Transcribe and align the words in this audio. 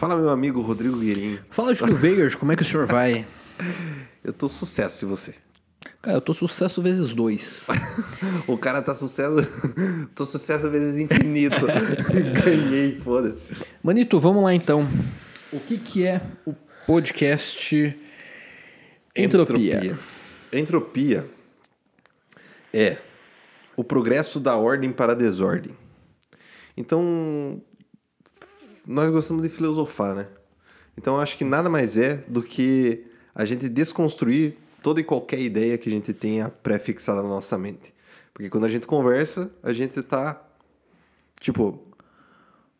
Fala, 0.00 0.16
meu 0.16 0.30
amigo 0.30 0.62
Rodrigo 0.62 0.96
Guirim. 0.96 1.38
Fala, 1.50 1.74
Júlio 1.74 1.94
Vegas, 1.94 2.34
como 2.34 2.50
é 2.50 2.56
que 2.56 2.62
o 2.62 2.64
senhor 2.64 2.86
vai? 2.86 3.26
Eu 4.24 4.32
tô 4.32 4.48
sucesso 4.48 5.04
e 5.04 5.06
você? 5.06 5.34
Cara, 6.00 6.16
eu 6.16 6.20
tô 6.22 6.32
sucesso 6.32 6.80
vezes 6.80 7.14
dois. 7.14 7.66
o 8.48 8.56
cara 8.56 8.80
tá 8.80 8.94
sucesso. 8.94 9.36
tô 10.14 10.24
sucesso 10.24 10.70
vezes 10.70 10.98
infinito. 10.98 11.66
Ganhei, 12.42 12.98
foda-se. 12.98 13.54
Manito, 13.82 14.18
vamos 14.18 14.42
lá 14.42 14.54
então. 14.54 14.86
O 15.52 15.60
que, 15.60 15.76
que 15.76 16.06
é 16.06 16.22
o 16.46 16.54
podcast 16.86 17.94
Entropia? 19.14 19.76
Entropia. 19.76 19.98
Entropia 20.50 21.26
é 22.72 22.96
o 23.76 23.84
progresso 23.84 24.40
da 24.40 24.56
ordem 24.56 24.92
para 24.92 25.12
a 25.12 25.16
desordem. 25.16 25.76
Então, 26.74 27.60
nós 28.86 29.10
gostamos 29.10 29.42
de 29.42 29.48
filosofar, 29.48 30.14
né? 30.14 30.28
Então, 30.96 31.20
acho 31.20 31.36
que 31.36 31.44
nada 31.44 31.70
mais 31.70 31.96
é 31.96 32.16
do 32.28 32.42
que 32.42 33.04
a 33.34 33.44
gente 33.44 33.68
desconstruir 33.68 34.56
toda 34.82 35.00
e 35.00 35.04
qualquer 35.04 35.38
ideia 35.40 35.78
que 35.78 35.88
a 35.88 35.92
gente 35.92 36.12
tenha 36.12 36.48
pré-fixada 36.48 37.22
na 37.22 37.28
nossa 37.28 37.56
mente. 37.56 37.94
Porque 38.34 38.48
quando 38.50 38.64
a 38.64 38.68
gente 38.68 38.86
conversa, 38.86 39.50
a 39.62 39.72
gente 39.72 40.00
tá, 40.02 40.42
tipo... 41.38 41.82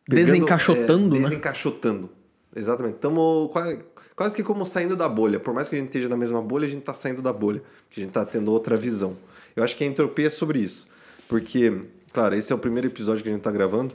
pegando- 0.04 0.24
Desencaixotando, 0.26 1.16
é, 1.16 1.18
né? 1.20 1.28
Desencaixotando. 1.28 2.10
Exatamente. 2.54 2.94
Estamos 2.96 3.50
quase, 3.52 3.84
quase 4.16 4.36
que 4.36 4.42
como 4.42 4.64
saindo 4.64 4.96
da 4.96 5.08
bolha. 5.08 5.38
Por 5.38 5.54
mais 5.54 5.68
que 5.68 5.76
a 5.76 5.78
gente 5.78 5.88
esteja 5.88 6.08
na 6.08 6.16
mesma 6.16 6.42
bolha, 6.42 6.66
a 6.66 6.70
gente 6.70 6.82
tá 6.82 6.94
saindo 6.94 7.22
da 7.22 7.32
bolha. 7.32 7.62
Que 7.90 8.00
a 8.00 8.04
gente 8.04 8.12
tá 8.12 8.24
tendo 8.24 8.50
outra 8.50 8.76
visão. 8.76 9.16
Eu 9.54 9.62
acho 9.62 9.76
que 9.76 9.84
a 9.84 9.86
entropia 9.86 10.26
é 10.26 10.30
sobre 10.30 10.58
isso. 10.58 10.88
Porque, 11.28 11.82
claro, 12.12 12.34
esse 12.34 12.52
é 12.52 12.56
o 12.56 12.58
primeiro 12.58 12.88
episódio 12.88 13.22
que 13.22 13.28
a 13.28 13.32
gente 13.32 13.42
tá 13.42 13.50
gravando. 13.52 13.94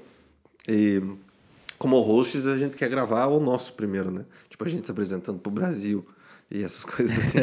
E 0.67 1.01
como 1.77 1.99
hosts, 1.99 2.47
a 2.47 2.57
gente 2.57 2.77
quer 2.77 2.89
gravar 2.89 3.27
o 3.27 3.39
nosso 3.39 3.73
primeiro, 3.73 4.11
né? 4.11 4.25
Tipo, 4.49 4.63
a 4.65 4.67
gente 4.67 4.85
se 4.85 4.91
apresentando 4.91 5.39
pro 5.39 5.51
Brasil 5.51 6.05
e 6.49 6.63
essas 6.63 6.83
coisas 6.85 7.17
assim. 7.17 7.37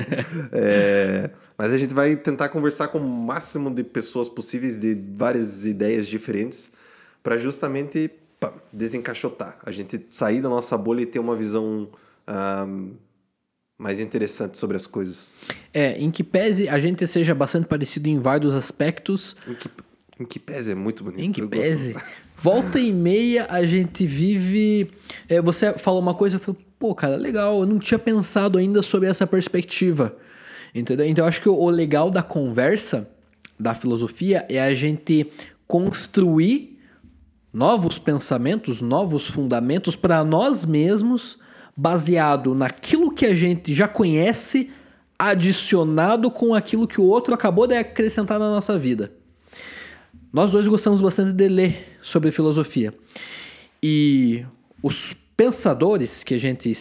É, 0.53 1.31
mas 1.57 1.73
a 1.73 1.79
gente 1.79 1.95
vai 1.95 2.17
tentar 2.17 2.48
conversar 2.48 2.89
com 2.89 2.98
o 2.98 3.09
máximo 3.09 3.73
de 3.75 3.84
pessoas 3.84 4.29
possíveis 4.29 4.79
de 4.79 4.98
várias 5.15 5.65
ideias 5.65 6.09
diferentes 6.09 6.70
para 7.23 7.39
justamente 7.39 8.11
pá, 8.41 8.53
desencaixotar. 8.73 9.59
A 9.65 9.70
gente 9.70 10.07
sair 10.11 10.41
da 10.41 10.48
nossa 10.48 10.77
bolha 10.77 11.03
e 11.03 11.07
ter 11.07 11.19
uma 11.19 11.37
visão 11.37 11.89
ah, 12.27 12.67
mais 13.79 14.01
interessante 14.01 14.57
sobre 14.59 14.77
as 14.77 14.87
coisas. 14.87 15.35
É, 15.75 15.98
em 15.98 16.11
que 16.11 16.23
pese 16.23 16.69
a 16.69 16.79
gente 16.79 17.07
seja 17.07 17.35
bastante 17.35 17.67
parecido 17.67 18.09
em 18.09 18.19
vários 18.19 18.55
aspectos, 18.55 19.37
Em 19.47 19.55
que, 19.55 19.69
em 20.23 20.25
que 20.25 20.39
pese 20.39 20.73
é 20.73 20.75
muito 20.75 21.05
bonito. 21.05 21.20
em 21.20 21.31
que 21.31 21.47
pese, 21.47 21.97
volta 22.37 22.78
e 22.78 22.92
meia 22.92 23.47
a 23.48 23.65
gente 23.67 24.06
vive. 24.06 24.91
é, 25.29 25.41
você 25.41 25.73
falou 25.75 26.01
uma 26.01 26.14
coisa, 26.14 26.37
eu 26.37 26.41
falei, 26.41 26.61
pô, 26.79 26.95
cara, 26.95 27.17
legal, 27.17 27.61
eu 27.61 27.67
não 27.67 27.79
tinha 27.79 27.98
pensado 27.98 28.59
ainda 28.59 28.83
sobre 28.83 29.09
essa 29.09 29.27
perspectiva. 29.27 30.17
Entendeu? 30.75 31.06
Então 31.06 31.25
eu 31.25 31.29
acho 31.29 31.41
que 31.41 31.48
o 31.48 31.69
legal 31.69 32.11
da 32.11 32.23
conversa, 32.23 33.09
da 33.61 33.75
filosofia, 33.75 34.47
é 34.48 34.61
a 34.61 34.73
gente 34.73 35.31
construir 35.67 36.79
novos 37.53 37.98
pensamentos, 37.98 38.81
novos 38.81 39.29
fundamentos 39.29 39.95
para 39.95 40.25
nós 40.25 40.64
mesmos, 40.64 41.39
baseado 41.77 42.55
naquilo 42.55 43.12
que 43.12 43.27
a 43.27 43.34
gente 43.34 43.75
já 43.75 43.86
conhece, 43.86 44.70
adicionado 45.19 46.31
com 46.31 46.55
aquilo 46.55 46.89
que 46.89 47.01
o 47.01 47.05
outro 47.05 47.34
acabou 47.34 47.67
de 47.67 47.77
acrescentar 47.77 48.39
na 48.39 48.51
nossa 48.51 48.79
vida. 48.79 49.12
Nós 50.33 50.53
dois 50.53 50.67
gostamos 50.67 51.03
bastante 51.03 51.33
de 51.33 51.47
ler 51.47 51.99
sobre 52.01 52.33
filosofia. 52.33 52.95
E 53.83 54.45
os 54.83 55.15
pensadores 55.37 56.25
que 56.25 56.33
a 56.33 56.39
gente 56.39 56.73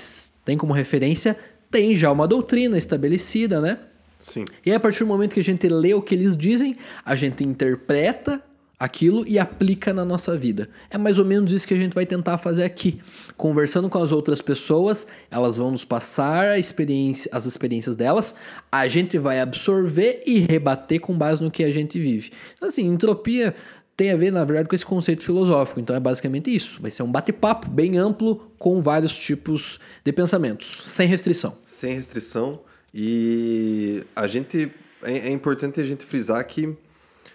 tem 0.45 0.57
como 0.57 0.71
referência 0.71 1.37
têm 1.69 1.93
já 1.93 2.11
uma 2.11 2.27
doutrina 2.27 2.77
estabelecida, 2.77 3.59
né? 3.59 3.79
Sim. 4.21 4.45
E 4.65 4.71
a 4.71 4.79
partir 4.79 4.99
do 4.99 5.07
momento 5.07 5.33
que 5.33 5.39
a 5.39 5.43
gente 5.43 5.67
lê 5.67 5.93
o 5.93 6.01
que 6.01 6.15
eles 6.15 6.37
dizem, 6.37 6.77
a 7.03 7.15
gente 7.15 7.43
interpreta 7.43 8.41
aquilo 8.81 9.23
e 9.27 9.37
aplica 9.37 9.93
na 9.93 10.03
nossa 10.03 10.35
vida. 10.35 10.67
É 10.89 10.97
mais 10.97 11.19
ou 11.19 11.25
menos 11.25 11.51
isso 11.51 11.67
que 11.67 11.73
a 11.75 11.77
gente 11.77 11.93
vai 11.93 12.03
tentar 12.03 12.39
fazer 12.39 12.63
aqui. 12.63 12.99
Conversando 13.37 13.87
com 13.87 14.01
as 14.01 14.11
outras 14.11 14.41
pessoas, 14.41 15.05
elas 15.29 15.57
vão 15.57 15.69
nos 15.69 15.85
passar 15.85 16.57
experiência, 16.57 17.29
as 17.31 17.45
experiências 17.45 17.95
delas, 17.95 18.33
a 18.71 18.87
gente 18.87 19.19
vai 19.19 19.39
absorver 19.39 20.23
e 20.25 20.39
rebater 20.39 20.99
com 20.99 21.15
base 21.15 21.43
no 21.43 21.51
que 21.51 21.63
a 21.63 21.69
gente 21.69 21.99
vive. 21.99 22.31
Então, 22.55 22.67
assim, 22.67 22.87
entropia 22.87 23.55
tem 23.95 24.09
a 24.09 24.15
ver, 24.15 24.31
na 24.31 24.43
verdade, 24.43 24.67
com 24.67 24.73
esse 24.73 24.85
conceito 24.85 25.23
filosófico. 25.23 25.79
Então 25.79 25.95
é 25.95 25.99
basicamente 25.99 26.51
isso. 26.51 26.81
Vai 26.81 26.89
ser 26.89 27.03
um 27.03 27.11
bate-papo 27.11 27.69
bem 27.69 27.99
amplo 27.99 28.51
com 28.57 28.81
vários 28.81 29.15
tipos 29.15 29.79
de 30.03 30.11
pensamentos, 30.11 30.81
sem 30.87 31.07
restrição. 31.07 31.55
sem 31.67 31.93
restrição. 31.93 32.59
E 32.91 34.03
a 34.15 34.25
gente. 34.25 34.71
É, 35.03 35.29
é 35.29 35.29
importante 35.29 35.79
a 35.79 35.83
gente 35.83 36.03
frisar 36.03 36.43
que 36.47 36.75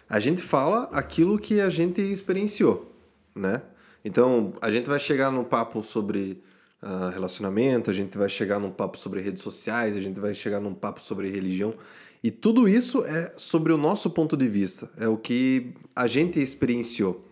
a 0.08 0.20
gente 0.20 0.42
fala 0.42 0.88
aquilo 0.92 1.38
que 1.38 1.60
a 1.60 1.68
gente 1.68 2.00
experienciou, 2.00 2.92
né? 3.34 3.62
Então, 4.04 4.52
a 4.60 4.70
gente 4.70 4.88
vai 4.88 5.00
chegar 5.00 5.32
num 5.32 5.42
papo 5.42 5.82
sobre 5.82 6.40
ah, 6.80 7.10
relacionamento, 7.12 7.90
a 7.90 7.94
gente 7.94 8.16
vai 8.16 8.28
chegar 8.28 8.60
num 8.60 8.70
papo 8.70 8.96
sobre 8.96 9.20
redes 9.20 9.42
sociais, 9.42 9.96
a 9.96 10.00
gente 10.00 10.20
vai 10.20 10.32
chegar 10.32 10.60
num 10.60 10.74
papo 10.74 11.00
sobre 11.00 11.28
religião. 11.28 11.74
E 12.22 12.30
tudo 12.30 12.68
isso 12.68 13.04
é 13.04 13.32
sobre 13.36 13.72
o 13.72 13.76
nosso 13.76 14.10
ponto 14.10 14.36
de 14.36 14.48
vista, 14.48 14.88
é 14.96 15.08
o 15.08 15.16
que 15.16 15.72
a 15.94 16.06
gente 16.06 16.40
experienciou. 16.40 17.24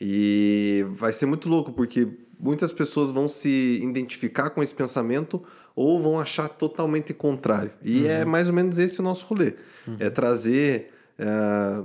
E 0.00 0.84
vai 0.90 1.12
ser 1.12 1.26
muito 1.26 1.48
louco, 1.48 1.72
porque 1.72 2.08
muitas 2.38 2.72
pessoas 2.72 3.10
vão 3.10 3.28
se 3.28 3.80
identificar 3.82 4.50
com 4.50 4.62
esse 4.62 4.74
pensamento 4.74 5.42
ou 5.74 6.00
vão 6.00 6.18
achar 6.18 6.48
totalmente 6.48 7.14
contrário. 7.14 7.70
E 7.82 8.06
é 8.06 8.24
mais 8.24 8.48
ou 8.48 8.52
menos 8.52 8.78
esse 8.78 9.00
o 9.00 9.02
nosso 9.02 9.24
rolê. 9.26 9.54
É 10.00 10.10
trazer. 10.10 10.90
eh, 11.18 11.82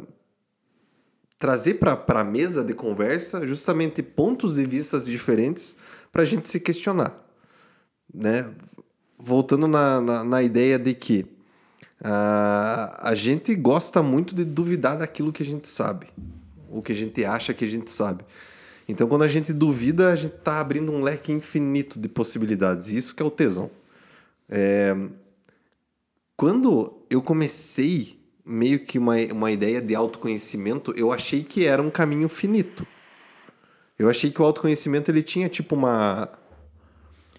trazer 1.42 1.80
para 1.80 2.22
a 2.22 2.24
mesa 2.24 2.64
de 2.64 2.76
conversa 2.76 3.48
justamente 3.48 4.04
pontos 4.04 4.56
de 4.56 4.64
vistas 4.64 5.08
diferentes 5.08 5.76
para 6.12 6.22
a 6.22 6.26
gente 6.26 6.48
se 6.48 6.60
questionar. 6.60 7.20
Né? 8.14 8.48
Voltando 9.18 9.68
na, 9.68 10.00
na, 10.00 10.24
na 10.24 10.44
ideia 10.44 10.78
de 10.78 10.94
que 10.94 11.26
ah, 12.04 12.96
a 13.02 13.16
gente 13.16 13.56
gosta 13.56 14.04
muito 14.04 14.36
de 14.36 14.46
duvidar 14.46 15.00
daquilo 15.00 15.34
que 15.34 15.42
a 15.42 15.46
gente 15.46 15.68
sabe, 15.68 16.10
ou 16.70 16.80
que 16.80 16.92
a 16.92 16.96
gente 16.96 17.26
acha 17.26 17.56
que 17.56 17.66
a 17.66 17.68
gente 17.68 17.90
sabe. 17.90 18.24
Então, 18.88 19.08
quando 19.08 19.24
a 19.24 19.28
gente 19.28 19.52
duvida, 19.52 20.14
a 20.14 20.16
gente 20.16 20.36
está 20.36 20.60
abrindo 20.60 20.92
um 20.92 21.02
leque 21.02 21.32
infinito 21.32 22.00
de 22.00 22.08
possibilidades. 22.08 22.90
Isso 22.90 23.16
que 23.16 23.24
é 23.24 23.26
o 23.26 23.32
tesão. 23.32 23.72
É, 24.48 24.96
Quando 26.38 27.02
eu 27.10 27.20
comecei 27.20 28.21
meio 28.46 28.80
que 28.80 28.98
uma, 28.98 29.16
uma 29.32 29.52
ideia 29.52 29.82
de 29.82 29.96
autoconhecimento, 29.96 30.94
eu 30.98 31.12
achei 31.12 31.44
que 31.44 31.66
era 31.66 31.82
um 31.82 31.90
caminho 31.90 32.28
finito. 32.28 32.86
Eu 33.98 34.10
achei 34.10 34.32
que 34.32 34.42
o 34.42 34.46
autoconhecimento 34.46 35.12
ele 35.12 35.22
tinha 35.22 35.48
tipo 35.48 35.76
uma. 35.76 36.30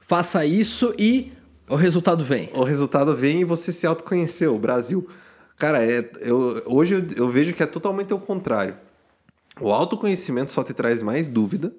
Faça 0.03 0.45
isso 0.47 0.95
e 0.99 1.33
o 1.69 1.75
resultado 1.75 2.25
vem. 2.25 2.51
O 2.55 2.63
resultado 2.63 3.17
vem 3.17 3.41
e 3.41 3.45
você 3.45 3.73
se 3.73 3.87
autoconheceu. 3.87 4.55
O 4.55 4.59
Brasil. 4.59 5.09
Cara, 5.57 5.85
é, 5.85 6.11
eu, 6.21 6.63
hoje 6.67 6.95
eu, 6.95 7.05
eu 7.17 7.31
vejo 7.31 7.53
que 7.53 7.63
é 7.63 7.67
totalmente 7.67 8.13
o 8.13 8.19
contrário. 8.19 8.77
O 9.61 9.73
autoconhecimento 9.73 10.53
só 10.53 10.63
te 10.63 10.73
traz 10.73 11.03
mais 11.03 11.27
dúvida. 11.27 11.75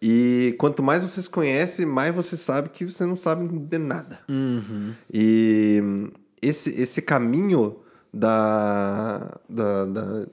E 0.00 0.56
quanto 0.58 0.82
mais 0.82 1.04
você 1.04 1.22
se 1.22 1.30
conhece, 1.30 1.86
mais 1.86 2.14
você 2.14 2.36
sabe 2.36 2.70
que 2.70 2.84
você 2.84 3.06
não 3.06 3.16
sabe 3.16 3.46
de 3.46 3.78
nada. 3.78 4.18
E 5.12 5.80
hum, 5.82 6.10
esse, 6.40 6.70
esse 6.80 7.00
caminho 7.00 7.76
da, 8.12 9.38
da, 9.48 9.84
da, 9.86 10.26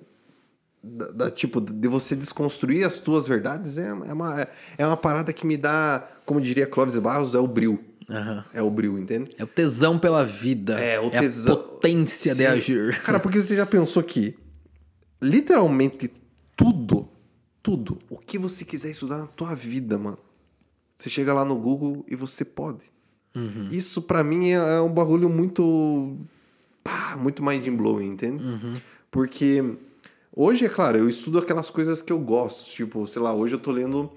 da- 0.84 1.12
da, 1.12 1.30
tipo, 1.32 1.60
de 1.60 1.88
você 1.88 2.16
desconstruir 2.16 2.86
as 2.86 3.00
tuas 3.00 3.28
verdades 3.28 3.78
é, 3.78 3.88
é, 3.90 3.94
uma, 4.14 4.48
é 4.78 4.86
uma 4.86 4.96
parada 4.98 5.34
que 5.34 5.46
me 5.46 5.58
dá, 5.58 6.08
como 6.26 6.40
diria 6.40 6.66
Clóvis 6.66 6.98
Barros, 6.98 7.36
é 7.36 7.40
o 7.40 7.48
bril. 7.48 7.84
Aham. 8.10 8.44
É 8.54 8.62
o 8.62 8.70
bril, 8.72 8.98
entende? 8.98 9.32
É 9.38 9.44
o 9.44 9.48
tesão 9.48 10.00
pela 10.00 10.24
vida. 10.26 10.80
É, 10.80 11.00
o 11.00 11.12
tesão. 11.12 11.54
a 11.54 11.58
potência 11.58 12.34
de 12.34 12.44
Sim. 12.44 12.48
agir. 12.48 13.02
Cara, 13.04 13.20
porque 13.20 13.42
você 13.42 13.56
já 13.56 13.66
pensou 13.66 14.02
que 14.02 14.36
literalmente 15.22 16.10
tudo, 16.56 17.08
tudo, 17.62 18.00
o 18.10 18.18
que 18.18 18.38
você 18.38 18.64
quiser 18.66 18.90
estudar 18.92 19.18
na 19.20 19.28
tua 19.28 19.54
vida, 19.54 19.98
mano. 19.98 20.18
Você 20.98 21.10
chega 21.10 21.34
lá 21.34 21.46
no 21.46 21.56
Google 21.56 22.04
e 22.08 22.16
você 22.16 22.44
pode. 22.44 22.84
Isso 23.72 24.02
pra 24.02 24.24
mim 24.24 24.50
é, 24.50 24.78
é 24.78 24.82
um 24.82 24.92
bagulho 24.92 25.30
muito. 25.30 26.18
Pá, 26.84 27.16
muito 27.18 27.44
mind 27.44 27.68
blowing, 27.70 28.08
entende? 28.08 28.44
Porque 29.12 29.64
hoje, 30.36 30.66
é 30.66 30.70
claro, 30.70 30.98
eu 30.98 31.10
estudo 31.10 31.40
aquelas 31.40 31.70
coisas 31.70 32.02
que 32.02 32.12
eu 32.12 32.20
gosto. 32.20 32.70
Tipo, 32.72 33.06
sei 33.08 33.22
lá, 33.22 33.34
hoje 33.34 33.56
eu 33.56 33.60
tô 33.60 33.72
lendo. 33.72 34.12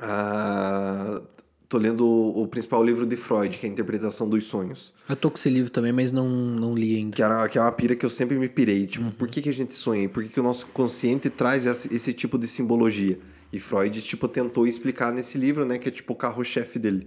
ah, 0.00 1.22
tô 1.68 1.78
lendo 1.78 2.06
o, 2.06 2.46
principal 2.46 2.84
livro 2.84 3.04
de 3.04 3.16
Freud, 3.16 3.56
que 3.56 3.66
é 3.66 3.68
a 3.68 3.72
Interpretação 3.72 4.28
dos 4.28 4.44
Sonhos. 4.44 4.94
Eu 5.08 5.16
tô 5.16 5.30
com 5.30 5.36
esse 5.36 5.50
livro 5.50 5.70
também, 5.70 5.92
mas 5.92 6.12
não, 6.12 6.28
não 6.28 6.74
li 6.74 6.96
ainda. 6.96 7.16
Que, 7.16 7.22
era, 7.22 7.48
que 7.48 7.58
é 7.58 7.60
uma 7.60 7.72
pira 7.72 7.94
que 7.96 8.06
eu 8.06 8.10
sempre 8.10 8.36
me 8.38 8.48
pirei. 8.48 8.86
Tipo, 8.86 9.10
por 9.12 9.28
que, 9.28 9.42
que 9.42 9.48
a 9.48 9.52
gente 9.52 9.74
sonha? 9.74 10.08
Por 10.08 10.22
que, 10.22 10.28
que 10.28 10.40
o 10.40 10.42
nosso 10.42 10.66
consciente 10.66 11.28
traz 11.28 11.66
esse, 11.66 11.94
esse 11.94 12.12
tipo 12.12 12.38
de 12.38 12.46
simbologia? 12.46 13.18
E 13.52 13.60
Freud, 13.60 14.00
tipo, 14.02 14.28
tentou 14.28 14.66
explicar 14.66 15.12
nesse 15.12 15.38
livro, 15.38 15.64
né? 15.64 15.78
Que 15.78 15.88
é 15.88 15.92
tipo 15.92 16.12
o 16.12 16.16
carro-chefe 16.16 16.78
dele. 16.78 17.06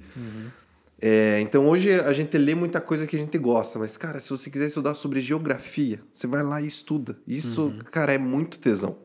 É, 1.02 1.40
então 1.40 1.68
hoje 1.68 1.94
a 1.94 2.12
gente 2.14 2.38
lê 2.38 2.54
muita 2.54 2.82
coisa 2.82 3.08
que 3.08 3.16
a 3.16 3.20
gente 3.20 3.38
gosta, 3.38 3.80
mas, 3.80 3.96
cara, 3.96 4.20
se 4.20 4.30
você 4.30 4.50
quiser 4.50 4.68
estudar 4.68 4.96
sobre 4.96 5.22
geografia, 5.22 6.02
você 6.14 6.28
vai 6.28 6.44
lá 6.44 6.62
e 6.62 6.68
estuda. 6.68 7.18
Isso, 7.28 7.74
cara, 7.92 8.14
é 8.14 8.18
muito 8.18 8.60
tesão. 8.60 8.98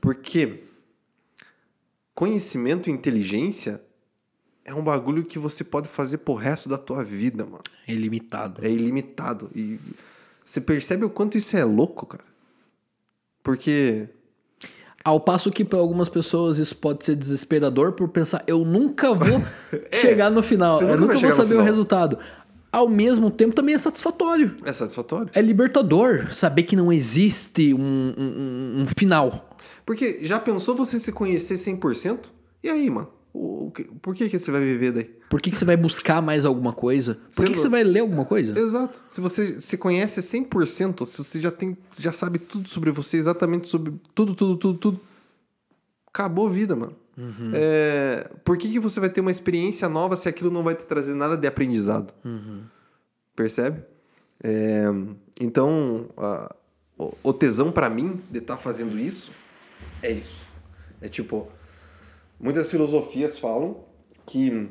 Porque 0.00 0.64
conhecimento 2.14 2.88
e 2.88 2.92
inteligência 2.92 3.82
é 4.64 4.72
um 4.72 4.82
bagulho 4.82 5.24
que 5.24 5.38
você 5.38 5.62
pode 5.62 5.88
fazer 5.88 6.18
pro 6.18 6.34
resto 6.34 6.68
da 6.68 6.78
tua 6.78 7.04
vida, 7.04 7.44
mano. 7.44 7.62
É 7.86 7.92
ilimitado. 7.92 8.64
É 8.64 8.70
ilimitado. 8.70 9.50
E 9.54 9.78
você 10.44 10.60
percebe 10.60 11.04
o 11.04 11.10
quanto 11.10 11.36
isso 11.36 11.56
é 11.56 11.64
louco, 11.64 12.06
cara? 12.06 12.24
Porque. 13.42 14.08
Ao 15.04 15.20
passo 15.20 15.50
que 15.50 15.64
para 15.64 15.78
algumas 15.78 16.08
pessoas 16.08 16.56
isso 16.58 16.74
pode 16.76 17.04
ser 17.04 17.14
desesperador 17.14 17.92
por 17.92 18.08
pensar, 18.08 18.42
eu 18.46 18.64
nunca 18.64 19.12
vou 19.12 19.42
chegar 19.92 20.30
no 20.30 20.42
final, 20.42 20.80
eu 20.80 20.96
nunca 20.98 21.18
vou 21.18 21.30
saber 21.32 21.54
o 21.56 21.62
resultado. 21.62 22.18
Ao 22.72 22.88
mesmo 22.88 23.30
tempo 23.30 23.54
também 23.54 23.74
é 23.74 23.78
satisfatório. 23.78 24.56
É 24.64 24.72
satisfatório. 24.72 25.28
É 25.34 25.40
libertador 25.42 26.32
saber 26.32 26.62
que 26.64 26.74
não 26.74 26.92
existe 26.92 27.72
um, 27.74 27.78
um- 28.18 28.82
um 28.82 28.86
final. 28.98 29.50
Porque 29.86 30.20
já 30.22 30.40
pensou 30.40 30.74
você 30.74 30.98
se 30.98 31.12
conhecer 31.12 31.56
100%? 31.56 32.18
E 32.62 32.70
aí, 32.70 32.88
mano? 32.90 33.08
O, 33.34 33.66
o 33.66 33.70
que- 33.72 33.84
por 34.00 34.14
que, 34.14 34.28
que 34.30 34.38
você 34.38 34.50
vai 34.52 34.60
viver 34.60 34.92
daí? 34.92 35.04
Por 35.28 35.42
que, 35.42 35.50
que 35.50 35.56
você 35.56 35.64
vai 35.64 35.76
buscar 35.76 36.22
mais 36.22 36.44
alguma 36.44 36.72
coisa? 36.72 37.18
Por 37.34 37.44
que, 37.44 37.52
que 37.52 37.58
você 37.58 37.68
vai 37.68 37.82
ler 37.82 37.98
alguma 38.00 38.24
coisa? 38.24 38.56
Exato. 38.58 39.02
Se 39.08 39.20
você 39.20 39.60
se 39.60 39.76
conhece 39.76 40.20
100%, 40.20 41.04
se 41.04 41.18
você 41.18 41.40
já 41.40 41.50
tem, 41.50 41.76
já 41.98 42.12
sabe 42.12 42.38
tudo 42.38 42.68
sobre 42.68 42.92
você, 42.92 43.16
exatamente 43.16 43.66
sobre 43.68 43.92
tudo, 44.14 44.34
tudo, 44.36 44.56
tudo, 44.56 44.78
tudo, 44.78 45.00
acabou 46.06 46.46
a 46.46 46.50
vida, 46.50 46.76
mano. 46.76 46.94
É, 47.54 48.28
por 48.44 48.56
que, 48.56 48.68
que 48.70 48.78
você 48.80 48.98
vai 49.00 49.08
ter 49.08 49.20
uma 49.20 49.30
experiência 49.30 49.88
nova 49.88 50.16
se 50.16 50.28
aquilo 50.28 50.50
não 50.50 50.62
vai 50.62 50.74
te 50.76 50.84
trazer 50.84 51.14
nada 51.14 51.36
de 51.36 51.46
aprendizado? 51.46 52.14
Percebe? 53.36 53.82
É, 54.42 54.84
então, 55.40 56.08
a- 56.16 56.54
o, 56.96 57.12
o 57.24 57.32
tesão 57.32 57.72
pra 57.72 57.90
mim 57.90 58.20
de 58.30 58.38
estar 58.38 58.56
fazendo 58.56 58.96
isso 58.98 59.32
é 60.02 60.12
isso. 60.12 60.44
É 61.00 61.08
tipo, 61.08 61.48
muitas 62.44 62.70
filosofias 62.70 63.38
falam 63.38 63.82
que 64.26 64.68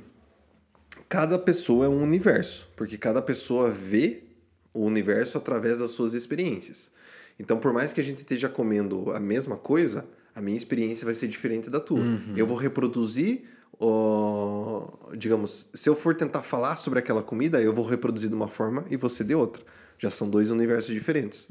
cada 1.09 1.39
pessoa 1.39 1.85
é 1.87 1.89
um 1.89 2.03
universo, 2.03 2.69
porque 2.75 2.99
cada 2.99 3.19
pessoa 3.19 3.71
vê 3.71 4.25
o 4.71 4.81
universo 4.85 5.39
através 5.39 5.79
das 5.79 5.89
suas 5.89 6.13
experiências. 6.13 6.91
Então, 7.39 7.57
por 7.57 7.73
mais 7.73 7.91
que 7.91 7.99
a 7.99 8.03
gente 8.03 8.19
esteja 8.19 8.47
comendo 8.47 9.11
a 9.11 9.19
mesma 9.19 9.57
coisa, 9.57 10.05
a 10.35 10.41
minha 10.41 10.55
experiência 10.55 11.03
vai 11.03 11.15
ser 11.15 11.27
diferente 11.27 11.67
da 11.67 11.79
tua. 11.79 11.99
Eu 12.35 12.45
vou 12.45 12.55
reproduzir, 12.55 13.41
ó, 13.79 14.87
digamos, 15.17 15.71
se 15.73 15.89
eu 15.89 15.95
for 15.95 16.13
tentar 16.15 16.43
falar 16.43 16.75
sobre 16.75 16.99
aquela 16.99 17.23
comida, 17.23 17.59
eu 17.59 17.73
vou 17.73 17.87
reproduzir 17.87 18.29
de 18.29 18.35
uma 18.35 18.47
forma 18.47 18.85
e 18.87 18.95
você 18.95 19.23
de 19.23 19.33
outra. 19.33 19.63
Já 19.97 20.11
são 20.11 20.29
dois 20.29 20.51
universos 20.51 20.93
diferentes. 20.93 21.47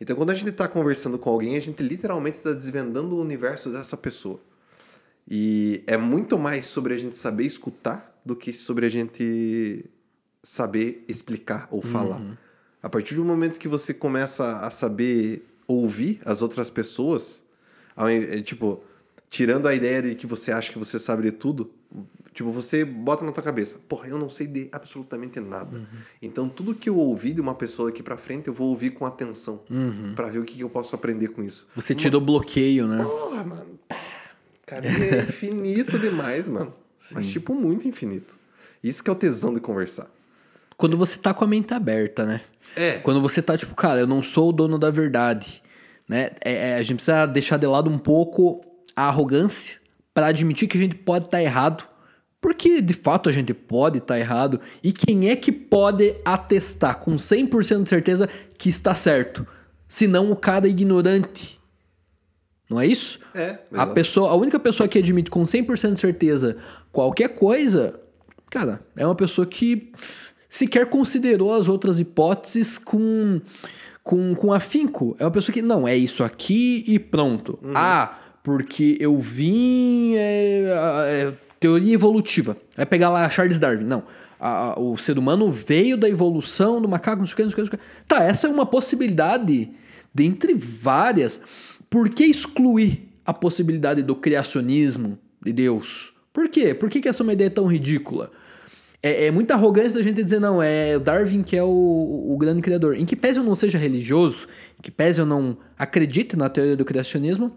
Então, 0.00 0.16
quando 0.16 0.30
a 0.30 0.34
gente 0.34 0.48
está 0.48 0.66
conversando 0.66 1.18
com 1.18 1.28
alguém, 1.28 1.56
a 1.56 1.60
gente 1.60 1.82
literalmente 1.82 2.38
está 2.38 2.52
desvendando 2.52 3.16
o 3.16 3.20
universo 3.20 3.70
dessa 3.70 3.98
pessoa. 3.98 4.40
E 5.30 5.82
é 5.86 5.96
muito 5.96 6.38
mais 6.38 6.66
sobre 6.66 6.94
a 6.94 6.98
gente 6.98 7.16
saber 7.16 7.44
escutar 7.44 8.18
do 8.24 8.34
que 8.34 8.52
sobre 8.52 8.86
a 8.86 8.88
gente 8.88 9.84
saber 10.42 11.04
explicar 11.08 11.68
ou 11.70 11.82
falar. 11.82 12.20
A 12.82 12.88
partir 12.88 13.14
do 13.14 13.24
momento 13.24 13.58
que 13.58 13.68
você 13.68 13.92
começa 13.92 14.58
a 14.60 14.70
saber 14.70 15.46
ouvir 15.66 16.20
as 16.24 16.40
outras 16.40 16.70
pessoas, 16.70 17.44
é, 17.96 18.40
tipo, 18.40 18.82
tirando 19.28 19.66
a 19.68 19.74
ideia 19.74 20.00
de 20.00 20.14
que 20.14 20.26
você 20.26 20.52
acha 20.52 20.72
que 20.72 20.78
você 20.78 20.98
sabe 20.98 21.24
de 21.24 21.32
tudo, 21.32 21.70
tipo, 22.32 22.50
você 22.50 22.84
bota 22.84 23.24
na 23.24 23.32
tua 23.32 23.42
cabeça, 23.42 23.78
porra, 23.88 24.08
eu 24.08 24.16
não 24.16 24.30
sei 24.30 24.46
de 24.46 24.68
absolutamente 24.72 25.40
nada. 25.40 25.86
Então, 26.22 26.48
tudo 26.48 26.74
que 26.74 26.88
eu 26.88 26.96
ouvi 26.96 27.32
de 27.32 27.40
uma 27.40 27.54
pessoa 27.54 27.90
daqui 27.90 28.02
pra 28.02 28.16
frente, 28.16 28.48
eu 28.48 28.54
vou 28.54 28.68
ouvir 28.68 28.90
com 28.90 29.04
atenção, 29.04 29.60
pra 30.14 30.28
ver 30.28 30.38
o 30.38 30.44
que 30.44 30.54
que 30.54 30.62
eu 30.62 30.70
posso 30.70 30.94
aprender 30.94 31.28
com 31.28 31.42
isso. 31.42 31.68
Você 31.74 31.94
tirou 31.94 32.22
o 32.22 32.24
bloqueio, 32.24 32.86
né? 32.86 33.04
Porra, 33.04 33.44
mano. 33.44 33.78
Cara, 34.68 34.86
é 34.86 35.22
infinito 35.22 35.98
demais, 35.98 36.46
mano. 36.46 36.74
Mas, 37.12 37.26
tipo, 37.28 37.54
muito 37.54 37.88
infinito. 37.88 38.36
Isso 38.84 39.02
que 39.02 39.08
é 39.08 39.12
o 39.12 39.16
tesão 39.16 39.54
de 39.54 39.60
conversar. 39.60 40.06
Quando 40.76 40.94
você 40.96 41.18
tá 41.18 41.32
com 41.32 41.42
a 41.42 41.46
mente 41.46 41.72
aberta, 41.72 42.26
né? 42.26 42.42
É. 42.76 42.98
Quando 42.98 43.22
você 43.22 43.40
tá 43.40 43.56
tipo, 43.56 43.74
cara, 43.74 44.00
eu 44.00 44.06
não 44.06 44.22
sou 44.22 44.50
o 44.50 44.52
dono 44.52 44.78
da 44.78 44.90
verdade, 44.90 45.62
né? 46.06 46.32
É, 46.44 46.52
é, 46.70 46.74
a 46.74 46.82
gente 46.82 46.96
precisa 46.96 47.24
deixar 47.24 47.56
de 47.56 47.66
lado 47.66 47.88
um 47.88 47.98
pouco 47.98 48.60
a 48.94 49.04
arrogância 49.08 49.78
pra 50.12 50.26
admitir 50.26 50.68
que 50.68 50.76
a 50.76 50.80
gente 50.80 50.96
pode 50.96 51.24
estar 51.24 51.42
errado. 51.42 51.84
Porque, 52.38 52.82
de 52.82 52.92
fato, 52.92 53.30
a 53.30 53.32
gente 53.32 53.54
pode 53.54 53.98
estar 53.98 54.18
errado. 54.18 54.60
E 54.82 54.92
quem 54.92 55.30
é 55.30 55.34
que 55.34 55.50
pode 55.50 56.14
atestar 56.26 56.98
com 56.98 57.16
100% 57.16 57.84
de 57.84 57.88
certeza 57.88 58.28
que 58.58 58.68
está 58.68 58.94
certo? 58.94 59.46
Se 59.88 60.06
não 60.06 60.30
o 60.30 60.36
cara 60.36 60.68
ignorante. 60.68 61.57
Não 62.68 62.80
é 62.80 62.86
isso? 62.86 63.18
É, 63.34 63.58
A, 63.72 63.86
pessoa, 63.86 64.30
a 64.30 64.34
única 64.34 64.58
pessoa 64.60 64.88
que 64.88 64.98
admite 64.98 65.30
com 65.30 65.42
100% 65.42 65.94
de 65.94 66.00
certeza 66.00 66.56
qualquer 66.92 67.28
coisa, 67.30 67.98
cara, 68.50 68.80
é 68.96 69.04
uma 69.06 69.14
pessoa 69.14 69.46
que 69.46 69.90
sequer 70.50 70.86
considerou 70.86 71.54
as 71.54 71.68
outras 71.68 71.98
hipóteses 71.98 72.76
com, 72.78 73.40
com, 74.04 74.34
com 74.34 74.52
afinco. 74.52 75.16
É 75.18 75.24
uma 75.24 75.30
pessoa 75.30 75.52
que, 75.52 75.62
não, 75.62 75.86
é 75.88 75.96
isso 75.96 76.22
aqui 76.22 76.84
e 76.86 76.98
pronto. 76.98 77.58
Ah, 77.74 78.18
porque 78.42 78.96
eu 79.00 79.18
vim. 79.18 80.14
É, 80.16 80.64
é, 81.08 81.32
teoria 81.60 81.94
evolutiva. 81.94 82.56
Vai 82.76 82.86
pegar 82.86 83.08
lá 83.10 83.28
Charles 83.30 83.58
Darwin. 83.58 83.84
Não. 83.84 84.02
A- 84.40 84.74
a- 84.74 84.78
o 84.80 84.96
ser 84.96 85.18
humano 85.18 85.50
veio 85.50 85.96
da 85.96 86.08
evolução 86.08 86.80
do 86.80 86.88
macaco, 86.88 87.18
não 87.20 87.26
sei 87.26 87.32
o 87.34 87.36
que, 87.36 87.42
não 87.42 87.50
sei 87.50 87.64
o 87.64 87.66
que, 87.66 87.72
não 87.72 87.78
sei 87.78 87.78
o 87.78 88.02
que. 88.02 88.06
Tá, 88.06 88.22
essa 88.24 88.46
é 88.46 88.50
uma 88.50 88.64
possibilidade 88.66 89.70
dentre 90.14 90.54
várias. 90.54 91.42
Por 91.90 92.08
que 92.08 92.24
excluir 92.24 93.08
a 93.24 93.32
possibilidade 93.32 94.02
do 94.02 94.14
criacionismo 94.16 95.18
de 95.44 95.52
Deus? 95.52 96.12
Por 96.32 96.48
quê? 96.48 96.74
Por 96.74 96.88
que, 96.90 97.00
que 97.00 97.08
essa 97.08 97.22
é 97.22 97.24
uma 97.24 97.32
ideia 97.32 97.50
tão 97.50 97.66
ridícula? 97.66 98.30
É, 99.02 99.26
é 99.26 99.30
muita 99.30 99.54
arrogância 99.54 99.92
da 99.98 100.02
gente 100.02 100.22
dizer, 100.22 100.40
não, 100.40 100.62
é 100.62 100.96
o 100.96 101.00
Darwin 101.00 101.42
que 101.42 101.56
é 101.56 101.62
o, 101.62 101.68
o 101.68 102.36
grande 102.38 102.60
criador. 102.62 102.96
Em 102.96 103.06
que 103.06 103.14
pese 103.16 103.38
eu 103.38 103.44
não 103.44 103.54
seja 103.56 103.78
religioso, 103.78 104.46
em 104.78 104.82
que 104.82 104.90
pese 104.90 105.20
eu 105.20 105.26
não 105.26 105.56
acredite 105.78 106.36
na 106.36 106.48
teoria 106.48 106.76
do 106.76 106.84
criacionismo, 106.84 107.56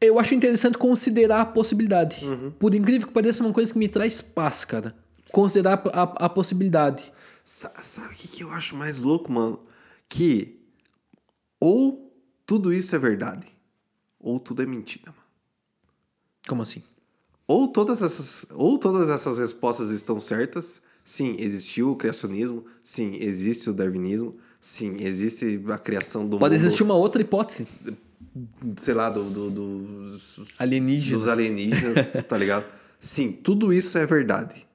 eu 0.00 0.18
acho 0.18 0.34
interessante 0.34 0.76
considerar 0.76 1.40
a 1.40 1.46
possibilidade. 1.46 2.18
Por 2.58 2.74
incrível 2.74 3.06
que 3.08 3.14
pareça, 3.14 3.42
é 3.42 3.46
uma 3.46 3.52
coisa 3.54 3.72
que 3.72 3.78
me 3.78 3.88
traz 3.88 4.20
paz, 4.20 4.64
cara. 4.64 4.94
Considerar 5.32 5.82
a, 5.92 6.02
a- 6.02 6.26
a 6.26 6.28
possibilidade. 6.28 7.10
Sa- 7.44 7.72
Sabe 7.80 8.12
o 8.12 8.16
que, 8.16 8.28
que 8.28 8.44
eu 8.44 8.50
acho 8.50 8.76
mais 8.76 8.98
louco, 8.98 9.32
mano? 9.32 9.60
Que 10.08 10.60
ou 11.58 12.03
tudo 12.46 12.72
isso 12.72 12.94
é 12.94 12.98
verdade, 12.98 13.46
ou 14.20 14.38
tudo 14.38 14.62
é 14.62 14.66
mentira, 14.66 15.06
mano. 15.10 15.22
Como 16.48 16.62
assim? 16.62 16.82
Ou 17.46 17.68
todas 17.68 18.02
essas, 18.02 18.46
ou 18.54 18.78
todas 18.78 19.10
essas 19.10 19.38
respostas 19.38 19.90
estão 19.90 20.18
certas. 20.20 20.80
Sim, 21.04 21.36
existiu 21.38 21.90
o 21.90 21.96
criacionismo. 21.96 22.64
Sim, 22.82 23.16
existe 23.20 23.68
o 23.68 23.72
darwinismo. 23.74 24.34
Sim, 24.60 24.96
existe 25.00 25.62
a 25.70 25.76
criação 25.78 26.26
do 26.26 26.38
Pode 26.38 26.54
mundo, 26.54 26.64
existir 26.64 26.82
uma 26.82 26.94
outra 26.94 27.20
hipótese. 27.20 27.66
sei 28.78 28.94
lá, 28.94 29.10
do, 29.10 29.28
do- 29.30 29.50
dos, 29.50 30.40
Alienígena. 30.58 31.18
dos 31.18 31.28
alienígenas, 31.28 32.12
tá 32.26 32.38
ligado? 32.38 32.64
Sim, 32.98 33.32
tudo 33.32 33.72
isso 33.72 33.98
é 33.98 34.06
verdade. 34.06 34.66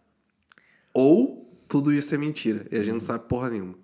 Ou 0.93 1.51
tudo 1.67 1.91
isso 1.91 2.13
é 2.13 2.17
mentira. 2.17 2.65
E 2.71 2.75
a 2.77 2.83
gente 2.83 2.93
não 2.93 2.99
sabe 2.99 3.27
porra 3.27 3.49
nenhuma. 3.49 3.75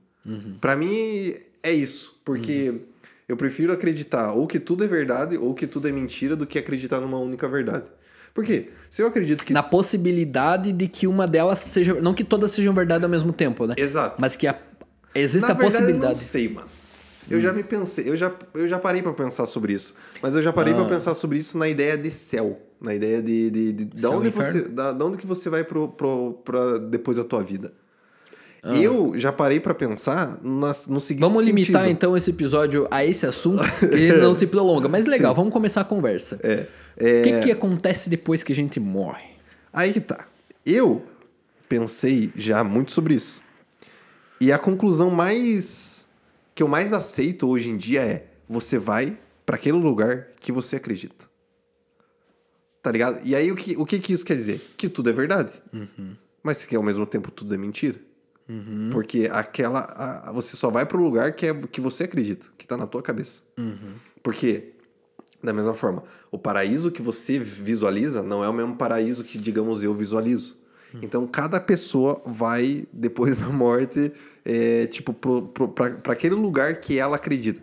Pra 0.62 0.75
mim, 0.75 1.34
é 1.63 1.72
isso. 1.72 2.20
Porque 2.24 2.82
eu 3.27 3.36
prefiro 3.38 3.72
acreditar 3.74 4.34
ou 4.34 4.46
que 4.48 4.60
tudo 4.60 4.84
é 4.84 4.88
verdade 4.88 5.38
ou 5.38 5.53
que 5.53 5.65
tudo 5.67 5.88
é 5.88 5.91
mentira 5.91 6.36
do 6.36 6.46
que 6.46 6.58
acreditar 6.60 7.00
numa 7.00 7.17
única 7.17 7.48
verdade. 7.48 7.86
Por 8.34 8.44
quê? 8.44 8.70
Se 8.89 9.01
eu 9.01 9.08
acredito 9.08 9.44
que. 9.46 9.53
Na 9.53 9.63
possibilidade 9.63 10.72
de 10.72 10.88
que 10.88 11.08
uma 11.08 11.25
delas 11.27 11.60
seja. 11.60 11.94
Não 12.01 12.13
que 12.13 12.24
todas 12.24 12.51
sejam 12.51 12.74
verdade 12.74 13.03
ao 13.03 13.10
mesmo 13.10 13.32
tempo, 13.32 13.65
né? 13.65 13.75
Exato. 13.77 14.17
Mas 14.20 14.36
que 14.36 14.46
a- 14.46 14.60
existe 15.13 15.48
Na 15.48 15.53
a 15.53 15.58
verdade, 15.58 15.75
Eu 15.75 15.82
possibilidade. 15.82 16.20
não 16.20 16.22
sei, 16.27 16.50
mano. 16.50 16.67
Eu 17.27 17.41
já 17.41 17.51
me 17.51 17.63
pensei, 17.63 18.08
eu 18.08 18.15
já, 18.15 18.32
eu 18.53 18.67
já 18.67 18.77
parei 18.77 19.01
pra 19.01 19.12
pensar 19.12 19.48
sobre 19.48 19.74
isso. 19.74 19.96
Mas 20.22 20.36
eu 20.36 20.41
já 20.44 20.53
parei 20.53 20.74
Ah. 20.74 20.75
pra 20.75 20.86
pensar 20.86 21.15
sobre 21.15 21.39
isso 21.39 21.58
na 21.58 21.67
ideia 21.67 21.98
de 21.98 22.12
céu. 22.12 22.62
Na 22.79 22.94
ideia 22.94 23.20
de. 23.22 23.50
de, 23.50 23.72
de, 23.72 23.86
da, 23.86 24.01
Céu 24.01 24.12
e 24.12 24.15
onde 24.17 24.29
você, 24.29 24.62
da, 24.63 24.91
da 24.91 25.05
onde 25.05 25.17
que 25.17 25.25
você 25.25 25.50
vai 25.50 25.63
pro, 25.63 25.88
pro, 25.88 26.34
pra 26.46 26.77
depois 26.77 27.17
da 27.17 27.24
tua 27.24 27.41
vida. 27.41 27.74
Ah. 28.68 28.76
Eu 28.76 29.14
já 29.16 29.32
parei 29.32 29.60
pra 29.60 29.76
pensar 29.76 30.40
nas- 30.42 30.88
no 30.88 31.00
seguinte 31.00 31.22
Vamos 31.22 31.46
limitar 31.46 31.82
sentido. 31.84 31.92
então 31.96 32.18
esse 32.18 32.32
episódio 32.32 32.88
a 32.90 33.06
esse 33.06 33.26
assunto, 33.26 33.62
que 33.80 33.86
ele 33.86 34.18
não 34.18 34.34
se 34.34 34.48
prolonga. 34.48 34.90
Mas 34.90 35.06
legal, 35.06 35.36
vamos 35.36 35.54
começar 35.54 35.82
a 35.82 35.86
conversa. 35.86 36.40
É, 36.42 36.68
O 37.20 37.24
que, 37.24 37.40
que 37.44 37.52
acontece 37.52 38.10
depois 38.10 38.42
que 38.44 38.52
a 38.52 38.56
gente 38.56 38.80
morre? 38.80 39.26
Aí 39.72 39.94
que 39.94 40.02
tá. 40.02 40.26
Eu 40.66 41.04
pensei 41.70 42.32
já 42.36 42.64
muito 42.64 42.92
sobre 42.92 43.14
isso. 43.14 43.40
E 44.42 44.52
a 44.52 44.58
conclusão 44.58 45.10
mais 45.12 46.08
que 46.56 46.64
eu 46.64 46.68
mais 46.68 46.92
aceito 46.92 47.48
hoje 47.48 47.70
em 47.70 47.78
dia 47.78 48.02
é: 48.02 48.26
você 48.48 48.78
vai 48.80 49.16
pra 49.46 49.58
aquele 49.58 49.78
lugar 49.78 50.30
que 50.42 50.52
você 50.52 50.78
acredita. 50.78 51.26
Tá 52.82 52.92
ligado? 52.92 53.20
E 53.24 53.36
aí 53.36 53.52
o 53.52 53.56
que, 53.56 53.76
o 53.78 53.86
que, 53.86 54.00
que 54.00 54.14
isso 54.14 54.26
quer 54.26 54.36
dizer? 54.36 54.74
Que 54.78 54.88
tudo 54.90 55.10
é 55.10 55.14
verdade. 55.14 55.52
Mas 56.44 56.64
que 56.64 56.76
ao 56.76 56.84
mesmo 56.84 57.06
tempo 57.06 57.32
tudo 57.32 57.54
é 57.54 57.58
mentira. 57.58 57.96
Porque 58.92 59.28
aquela. 59.32 59.80
a- 59.96 60.32
você 60.32 60.56
só 60.56 60.70
vai 60.70 60.86
pro 60.86 61.02
lugar 61.02 61.32
que, 61.34 61.48
é, 61.48 61.54
que 61.72 61.82
você 61.82 62.04
acredita, 62.04 62.46
que 62.58 62.68
tá 62.68 62.78
na 62.78 62.86
tua 62.86 63.02
cabeça. 63.02 63.42
Porque, 64.22 64.74
da 65.44 65.52
mesma 65.54 65.74
forma, 65.74 66.04
o 66.32 66.38
paraíso 66.38 66.92
que 66.92 67.02
você 67.02 67.40
visualiza 67.40 68.22
não 68.24 68.44
é 68.44 68.50
o 68.50 68.54
mesmo 68.54 68.75
paraíso 68.75 69.24
que, 69.24 69.38
digamos, 69.38 69.84
eu 69.84 69.94
visualizo. 69.94 70.58
Então, 71.02 71.28
cada 71.28 71.60
pessoa 71.60 72.22
vai, 72.25 72.88
depois 72.94 73.38
da 73.38 73.48
morte, 73.50 74.14
é, 74.46 74.86
tipo, 74.88 75.12
pro, 75.14 75.42
pro, 75.42 75.68
pra, 75.68 75.90
pra 75.98 76.14
aquele 76.14 76.36
lugar 76.36 76.75
que 76.80 76.98
ela 76.98 77.18
acredita. 77.18 77.60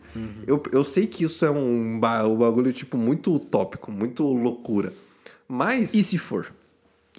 Eu, 0.46 0.62
eu 0.70 0.84
sei 0.84 1.06
que 1.06 1.24
isso 1.24 1.42
é 1.46 1.50
um, 1.50 1.94
um 1.94 2.00
bagulho, 2.00 2.72
tipo, 2.74 2.96
muito 2.98 3.32
utópico, 3.34 3.90
muito 3.90 4.22
loucura. 4.24 4.92
Mas, 5.48 5.94
E 5.94 6.02
se 6.02 6.18
for? 6.18 6.52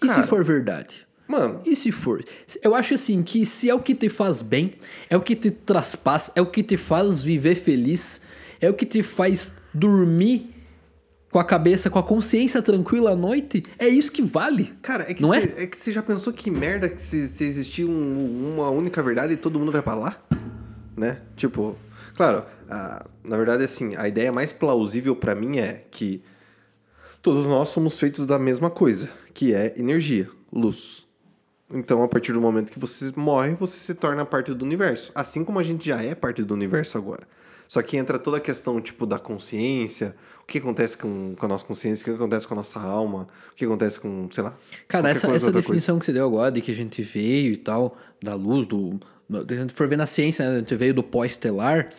E 0.04 0.08
Cara. 0.08 0.22
se 0.22 0.28
for 0.30 0.44
verdade? 0.44 1.08
Mano, 1.28 1.62
E 1.66 1.76
se 1.76 1.92
for? 1.92 2.24
Eu 2.62 2.76
acho 2.76 2.94
assim 2.94 3.24
que 3.24 3.46
se 3.46 3.70
é 3.70 3.74
o 3.76 3.80
que 3.80 3.96
te 3.96 4.10
faz 4.10 4.42
bem, 4.42 4.74
é 5.10 5.18
o 5.18 5.22
que 5.22 5.36
te 5.36 5.50
traz 5.52 5.96
paz, 5.96 6.32
é 6.36 6.42
o 6.42 6.46
que 6.46 6.62
te 6.64 6.78
faz 6.78 7.24
viver 7.24 7.56
feliz, 7.56 8.22
é 8.62 8.70
o 8.70 8.74
que 8.74 8.86
te 8.86 9.02
faz 9.04 9.54
dormir 9.74 10.50
com 11.32 11.40
a 11.40 11.44
cabeça, 11.44 11.90
com 11.90 11.98
a 11.98 12.04
consciência 12.04 12.62
tranquila 12.62 13.12
à 13.14 13.16
noite, 13.16 13.64
é 13.80 13.88
isso 13.88 14.12
que 14.12 14.22
vale. 14.22 14.72
Cara, 14.84 15.04
é 15.10 15.14
que 15.16 15.22
Não 15.24 15.30
você 15.30 15.64
é? 15.64 15.66
que 15.68 15.76
você 15.76 15.92
já 15.92 16.04
pensou 16.04 16.32
que 16.32 16.52
merda 16.52 16.88
que 16.88 17.02
se, 17.02 17.28
se 17.28 17.44
existir 17.44 17.86
um- 17.86 18.54
uma 18.54 18.70
única 18.70 19.02
verdade 19.02 19.34
e 19.34 19.38
todo 19.38 19.58
mundo 19.58 19.72
vai 19.72 19.82
pra 19.82 19.96
lá? 19.96 20.22
Né? 20.96 21.22
Tipo, 21.36 21.76
claro, 22.16 22.46
a- 22.70 23.04
na 23.24 23.36
verdade, 23.36 23.64
assim, 23.64 23.96
a 23.96 24.08
ideia 24.08 24.32
mais 24.32 24.52
plausível 24.52 25.16
pra 25.16 25.34
mim 25.34 25.58
é 25.58 25.86
que 25.90 26.22
todos 27.20 27.46
nós 27.48 27.70
somos 27.70 27.98
feitos 27.98 28.28
da 28.28 28.38
mesma 28.38 28.70
coisa, 28.70 29.10
que 29.34 29.56
é 29.56 29.74
energia, 29.76 30.30
luz. 30.52 31.04
Então, 31.74 32.04
a 32.04 32.08
partir 32.08 32.32
do 32.32 32.40
momento 32.40 32.72
que 32.72 32.80
você 32.80 33.12
morre, 33.16 33.56
você 33.56 33.80
se 33.80 33.96
torna 33.96 34.24
parte 34.24 34.54
do 34.54 34.64
universo. 34.64 35.12
Assim 35.16 35.44
como 35.44 35.58
a 35.58 35.64
gente 35.64 35.88
já 35.88 36.02
é 36.02 36.14
parte 36.14 36.44
do 36.44 36.54
universo 36.54 36.98
agora. 36.98 37.28
Só 37.68 37.82
que 37.82 37.98
entra 37.98 38.20
toda 38.20 38.38
a 38.38 38.40
questão, 38.40 38.80
tipo, 38.80 39.04
da 39.04 39.18
consciência, 39.18 40.16
o 40.44 40.46
que 40.46 40.60
acontece 40.60 40.96
com, 40.96 41.34
com 41.36 41.46
a 41.46 41.50
nossa 41.50 41.66
consciência, 41.66 42.04
o 42.04 42.06
que 42.06 42.12
acontece 42.12 42.48
com 42.48 42.54
a 42.54 42.58
nossa 42.58 42.80
alma, 42.80 43.28
o 43.52 43.56
que 43.56 43.66
acontece 43.66 44.00
com, 44.00 44.30
sei 44.32 44.44
lá. 44.44 44.56
Cara, 44.88 45.10
essa, 45.10 45.28
coisa, 45.28 45.48
essa 45.48 45.52
definição 45.52 45.98
que 45.98 46.06
você 46.06 46.14
deu 46.14 46.28
agora 46.28 46.52
de 46.52 46.62
que 46.62 46.70
a 46.70 46.76
gente 46.76 47.02
veio 47.02 47.54
e 47.54 47.58
tal, 47.58 47.98
da 48.22 48.36
luz, 48.36 48.68
do. 48.68 49.00
a 49.32 49.54
gente 49.56 49.74
for 49.74 49.88
ver 49.88 49.98
na 49.98 50.06
ciência, 50.06 50.48
né, 50.48 50.58
a 50.58 50.60
gente 50.60 50.76
veio 50.76 50.94
do 50.94 51.02
pó-estelar, 51.02 51.90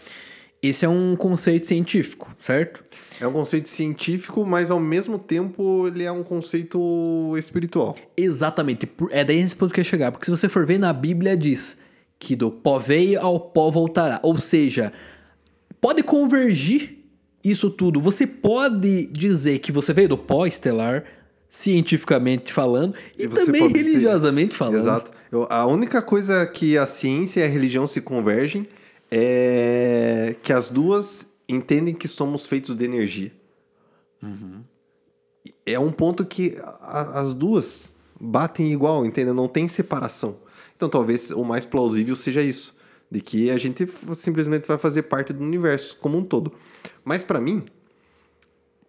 esse 0.68 0.84
é 0.84 0.88
um 0.88 1.14
conceito 1.16 1.66
científico, 1.66 2.34
certo? 2.40 2.82
É 3.20 3.26
um 3.26 3.32
conceito 3.32 3.68
científico, 3.68 4.44
mas 4.44 4.70
ao 4.70 4.80
mesmo 4.80 5.18
tempo 5.18 5.86
ele 5.86 6.02
é 6.02 6.10
um 6.10 6.22
conceito 6.24 7.34
espiritual. 7.38 7.94
Exatamente. 8.16 8.88
É 9.10 9.22
daí 9.24 9.38
esse 9.38 9.54
ponto 9.54 9.72
que 9.72 9.80
eu 9.80 9.82
ia 9.82 9.88
chegar. 9.88 10.10
Porque 10.10 10.24
se 10.24 10.30
você 10.30 10.48
for 10.48 10.66
ver 10.66 10.78
na 10.78 10.92
Bíblia, 10.92 11.36
diz 11.36 11.78
que 12.18 12.34
do 12.34 12.50
pó 12.50 12.78
veio 12.78 13.20
ao 13.20 13.38
pó 13.38 13.70
voltará. 13.70 14.18
Ou 14.22 14.36
seja, 14.36 14.92
pode 15.80 16.02
convergir 16.02 16.98
isso 17.44 17.70
tudo. 17.70 18.00
Você 18.00 18.26
pode 18.26 19.06
dizer 19.06 19.60
que 19.60 19.70
você 19.70 19.92
veio 19.92 20.08
do 20.08 20.18
pó 20.18 20.44
estelar, 20.46 21.04
cientificamente 21.48 22.52
falando, 22.52 22.96
e, 23.16 23.26
você 23.28 23.46
também 23.46 23.60
pode 23.62 23.74
ser- 23.74 23.78
religiosamente 23.84 24.56
falando. 24.56 24.76
Exato. 24.80 25.10
Eu- 25.30 25.46
a 25.48 25.64
única 25.66 26.02
coisa 26.02 26.44
que 26.46 26.76
a 26.76 26.84
ciência 26.84 27.40
e 27.40 27.42
a 27.44 27.48
religião 27.48 27.86
se 27.86 28.00
convergem 28.00 28.66
é 29.10 30.36
que 30.42 30.52
as 30.52 30.68
duas 30.70 31.28
entendem 31.48 31.94
que 31.94 32.08
somos 32.08 32.46
feitos 32.46 32.74
de 32.74 32.84
energia. 32.84 33.32
É 35.66 35.78
um 35.78 35.92
ponto 35.92 36.24
que 36.24 36.56
a- 36.62 37.20
as 37.20 37.32
duas 37.34 37.94
batem 38.20 38.72
igual, 38.72 39.04
entendeu? 39.04 39.34
Não 39.34 39.48
tem 39.48 39.66
separação. 39.68 40.38
Então 40.76 40.88
talvez 40.88 41.30
o 41.30 41.44
mais 41.44 41.64
plausível 41.64 42.16
seja 42.16 42.42
isso. 42.42 42.74
De 43.10 43.20
que 43.20 43.50
a 43.50 43.58
gente 43.58 43.86
simplesmente 44.16 44.66
vai 44.66 44.78
fazer 44.78 45.02
parte 45.02 45.32
do 45.32 45.42
universo 45.42 45.96
como 46.00 46.18
um 46.18 46.24
todo. 46.24 46.52
Mas 47.04 47.22
pra 47.22 47.40
mim, 47.40 47.64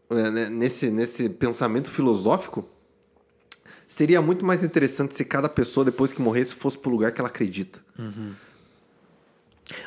é, 0.09 0.31
né, 0.31 0.49
nesse, 0.49 0.89
nesse 0.89 1.29
pensamento 1.29 1.91
filosófico, 1.91 2.67
seria 3.87 4.21
muito 4.21 4.43
mais 4.45 4.63
interessante 4.63 5.13
se 5.13 5.25
cada 5.25 5.47
pessoa, 5.49 5.85
depois 5.85 6.11
que 6.11 6.21
morresse, 6.21 6.55
fosse 6.55 6.77
pro 6.77 6.89
lugar 6.89 7.11
que 7.11 7.21
ela 7.21 7.29
acredita. 7.29 7.79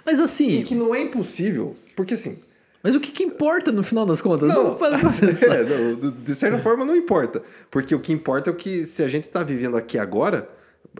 Mas 0.04 0.18
assim, 0.20 0.60
E 0.60 0.64
que 0.64 0.74
não 0.74 0.94
é 0.94 1.00
impossível, 1.00 1.74
porque 1.96 2.14
assim. 2.14 2.38
mas 2.82 2.94
o 2.94 3.00
que, 3.00 3.12
que 3.12 3.22
importa 3.22 3.70
no 3.72 3.82
final 3.82 4.04
das 4.04 4.20
contas? 4.20 4.48
Não, 4.48 4.76
é, 4.80 5.62
não, 6.00 6.10
de- 6.10 6.34
certa 6.34 6.58
forma 6.58 6.84
não 6.84 6.96
importa. 6.96 7.42
Porque 7.70 7.94
o 7.94 8.00
que 8.00 8.12
importa 8.12 8.50
é 8.50 8.52
o 8.52 8.56
que, 8.56 8.84
se 8.86 9.02
a 9.02 9.08
gente 9.08 9.28
tá 9.28 9.42
vivendo 9.42 9.76
aqui 9.76 9.98
agora, 9.98 10.48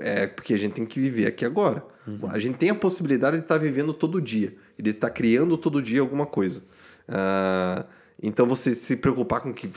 é 0.00 0.26
porque 0.26 0.54
a 0.54 0.58
gente 0.58 0.73
tem 0.75 0.87
que 0.87 1.00
viver 1.00 1.26
aqui 1.26 1.44
agora. 1.44 1.85
A 2.30 2.38
gente 2.38 2.56
tem 2.56 2.70
a 2.70 2.75
possibilidade 2.75 3.37
de 3.37 3.42
estar 3.42 3.58
vivendo 3.58 3.92
todo 3.92 4.18
dia. 4.20 4.54
E 4.78 4.82
de 4.82 4.90
estar 4.90 5.11
criando 5.11 5.58
todo 5.58 5.82
dia 5.82 6.00
alguma 6.00 6.25
coisa. 6.25 6.62
Ah, 7.06 7.85
então 8.23 8.47
você 8.47 8.75
se 8.75 8.97
preocupar 8.97 9.40
com 9.40 9.50
o 9.50 9.54
que 9.54 9.70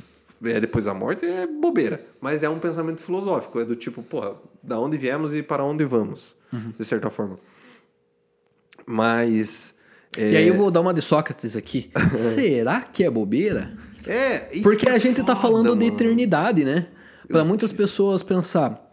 é 0.46 0.60
depois 0.60 0.86
da 0.86 0.94
morte 0.94 1.26
é 1.26 1.46
bobeira. 1.46 2.04
Mas 2.22 2.42
é 2.42 2.50
um 2.50 2.58
pensamento 2.58 3.04
filosófico. 3.04 3.60
É 3.60 3.66
do 3.66 3.76
tipo, 3.76 4.02
porra, 4.02 4.36
da 4.64 4.80
onde 4.80 4.98
viemos 4.98 5.34
e 5.36 5.44
para 5.44 5.64
onde 5.66 5.84
vamos. 5.84 6.36
De 6.80 6.86
certa 6.86 7.10
forma. 7.10 7.38
Mas. 8.86 9.76
é, 10.18 10.32
E 10.32 10.38
aí 10.38 10.48
eu 10.48 10.56
vou 10.56 10.72
dar 10.72 10.82
uma 10.82 10.94
de 10.94 11.02
Sócrates 11.02 11.56
aqui. 11.56 11.90
Será 12.16 12.82
que 12.82 13.04
é 13.04 13.10
bobeira? 13.10 13.74
É, 14.06 14.48
isso 14.52 14.64
Porque 14.64 14.86
que 14.86 14.90
é 14.90 14.94
a 14.94 14.98
gente 14.98 15.18
tá 15.24 15.36
foda, 15.36 15.42
falando 15.42 15.76
de 15.76 15.86
mano. 15.86 15.96
eternidade, 15.96 16.64
né? 16.66 16.88
Pra 17.28 17.44
muitas 17.46 17.72
pessoas 17.72 18.24
pensar, 18.24 18.92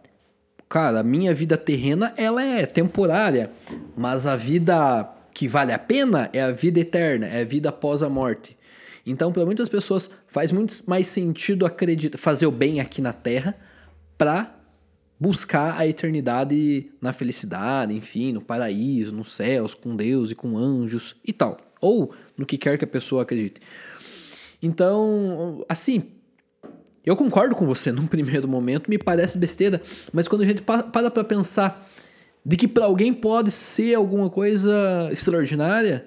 cara, 0.69 0.99
a 0.99 1.03
minha 1.03 1.33
vida 1.33 1.57
terrena 1.57 2.13
ela 2.15 2.43
é 2.43 2.65
temporária, 2.65 3.51
mas 3.97 4.25
a 4.25 4.35
vida 4.35 5.09
que 5.33 5.47
vale 5.47 5.73
a 5.73 5.79
pena 5.79 6.29
é 6.31 6.41
a 6.41 6.51
vida 6.51 6.79
eterna, 6.79 7.25
é 7.25 7.41
a 7.41 7.45
vida 7.45 7.69
após 7.69 8.01
a 8.03 8.09
morte. 8.09 8.55
Então, 9.05 9.31
para 9.31 9.45
muitas 9.45 9.67
pessoas 9.67 10.09
faz 10.27 10.51
muito 10.51 10.75
mais 10.85 11.07
sentido 11.07 11.65
acreditar, 11.65 12.17
fazer 12.17 12.45
o 12.45 12.51
bem 12.51 12.79
aqui 12.79 13.01
na 13.01 13.11
Terra 13.11 13.55
para 14.17 14.55
buscar 15.19 15.77
a 15.77 15.85
eternidade 15.85 16.89
na 17.01 17.11
felicidade, 17.11 17.93
enfim, 17.93 18.31
no 18.31 18.41
paraíso, 18.41 19.13
nos 19.13 19.33
céus, 19.33 19.73
com 19.75 19.95
Deus 19.95 20.31
e 20.31 20.35
com 20.35 20.57
anjos 20.57 21.15
e 21.25 21.33
tal, 21.33 21.57
ou 21.81 22.13
no 22.37 22.45
que 22.45 22.57
quer 22.57 22.77
que 22.77 22.85
a 22.85 22.87
pessoa 22.87 23.23
acredite. 23.23 23.59
Então, 24.61 25.63
assim, 25.67 26.03
eu 27.05 27.15
concordo 27.15 27.55
com 27.55 27.65
você 27.65 27.91
num 27.93 28.07
primeiro 28.07 28.47
momento, 28.47 28.89
me 28.89 28.97
parece 28.97 29.37
besteira, 29.37 29.81
mas 30.13 30.27
quando 30.27 30.41
a 30.41 30.45
gente 30.45 30.61
pa- 30.61 30.83
para 30.83 31.09
pra 31.11 31.23
pensar 31.23 31.89
de 32.45 32.55
que 32.55 32.67
pra 32.67 32.85
alguém 32.85 33.13
pode 33.13 33.51
ser 33.51 33.95
alguma 33.95 34.29
coisa 34.29 35.09
extraordinária, 35.11 36.05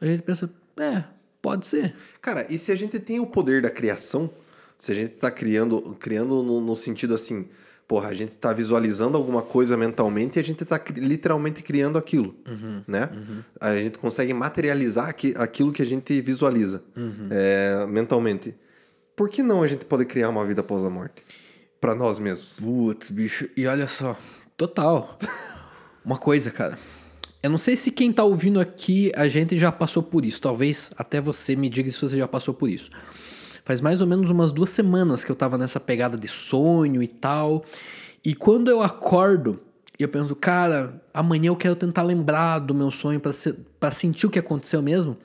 a 0.00 0.06
gente 0.06 0.22
pensa, 0.22 0.50
é, 0.78 1.04
pode 1.40 1.66
ser. 1.66 1.94
Cara, 2.20 2.46
e 2.52 2.58
se 2.58 2.72
a 2.72 2.76
gente 2.76 2.98
tem 2.98 3.20
o 3.20 3.26
poder 3.26 3.62
da 3.62 3.70
criação, 3.70 4.30
se 4.78 4.90
a 4.92 4.94
gente 4.94 5.10
tá 5.14 5.30
criando, 5.30 5.80
criando 6.00 6.42
no, 6.42 6.60
no 6.60 6.74
sentido 6.74 7.14
assim, 7.14 7.46
porra, 7.90 8.08
a 8.10 8.14
gente 8.14 8.36
tá 8.36 8.52
visualizando 8.52 9.16
alguma 9.16 9.42
coisa 9.42 9.76
mentalmente 9.76 10.38
e 10.38 10.40
a 10.40 10.44
gente 10.44 10.64
tá 10.64 10.78
cri- 10.78 11.00
literalmente 11.00 11.60
criando 11.60 11.98
aquilo, 11.98 12.36
né? 12.86 13.10
A 13.60 13.76
gente 13.76 13.98
consegue 13.98 14.32
materializar 14.32 15.08
aqui, 15.08 15.34
aquilo 15.36 15.72
que 15.72 15.82
a 15.82 15.84
gente 15.84 16.20
visualiza 16.20 16.84
é, 17.32 17.84
mentalmente. 17.88 18.54
Por 19.16 19.28
que 19.28 19.42
não 19.42 19.60
a 19.62 19.66
gente 19.66 19.84
pode 19.86 20.04
criar 20.04 20.28
uma 20.28 20.46
vida 20.46 20.60
após 20.60 20.84
a 20.84 20.88
morte? 20.90 21.24
Pra 21.80 21.92
nós 21.96 22.20
mesmos. 22.20 22.60
Putz, 22.60 23.10
bicho, 23.10 23.48
e 23.56 23.66
olha 23.66 23.88
só, 23.88 24.16
total. 24.56 25.18
Uma 26.04 26.16
coisa, 26.16 26.50
cara. 26.50 26.78
Eu 27.42 27.50
não 27.50 27.58
sei 27.58 27.74
se 27.74 27.90
quem 27.90 28.12
tá 28.12 28.22
ouvindo 28.22 28.60
aqui, 28.60 29.10
a 29.16 29.26
gente 29.26 29.58
já 29.58 29.72
passou 29.72 30.02
por 30.02 30.24
isso. 30.24 30.40
Talvez 30.40 30.92
até 30.96 31.20
você 31.20 31.56
me 31.56 31.68
diga 31.68 31.90
se 31.90 32.00
você 32.00 32.16
já 32.16 32.28
passou 32.28 32.54
por 32.54 32.68
isso. 32.70 32.88
Faz 33.70 33.80
mais 33.80 34.00
ou 34.00 34.06
menos 34.08 34.28
umas 34.30 34.50
duas 34.50 34.68
semanas 34.70 35.24
que 35.24 35.30
eu 35.30 35.36
tava 35.36 35.56
nessa 35.56 35.78
pegada 35.78 36.18
de 36.18 36.26
sonho 36.26 37.00
e 37.00 37.06
tal. 37.06 37.64
E 38.24 38.34
quando 38.34 38.68
eu 38.68 38.82
acordo, 38.82 39.60
eu 39.96 40.08
penso, 40.08 40.34
cara, 40.34 41.00
amanhã 41.14 41.50
eu 41.50 41.54
quero 41.56 41.76
tentar 41.76 42.02
lembrar 42.02 42.58
do 42.58 42.74
meu 42.74 42.90
sonho 42.90 43.20
pra 43.78 43.90
sentir 43.92 44.26
o 44.26 44.30
que 44.30 44.40
aconteceu 44.40 44.82
mesmo. 44.82 45.16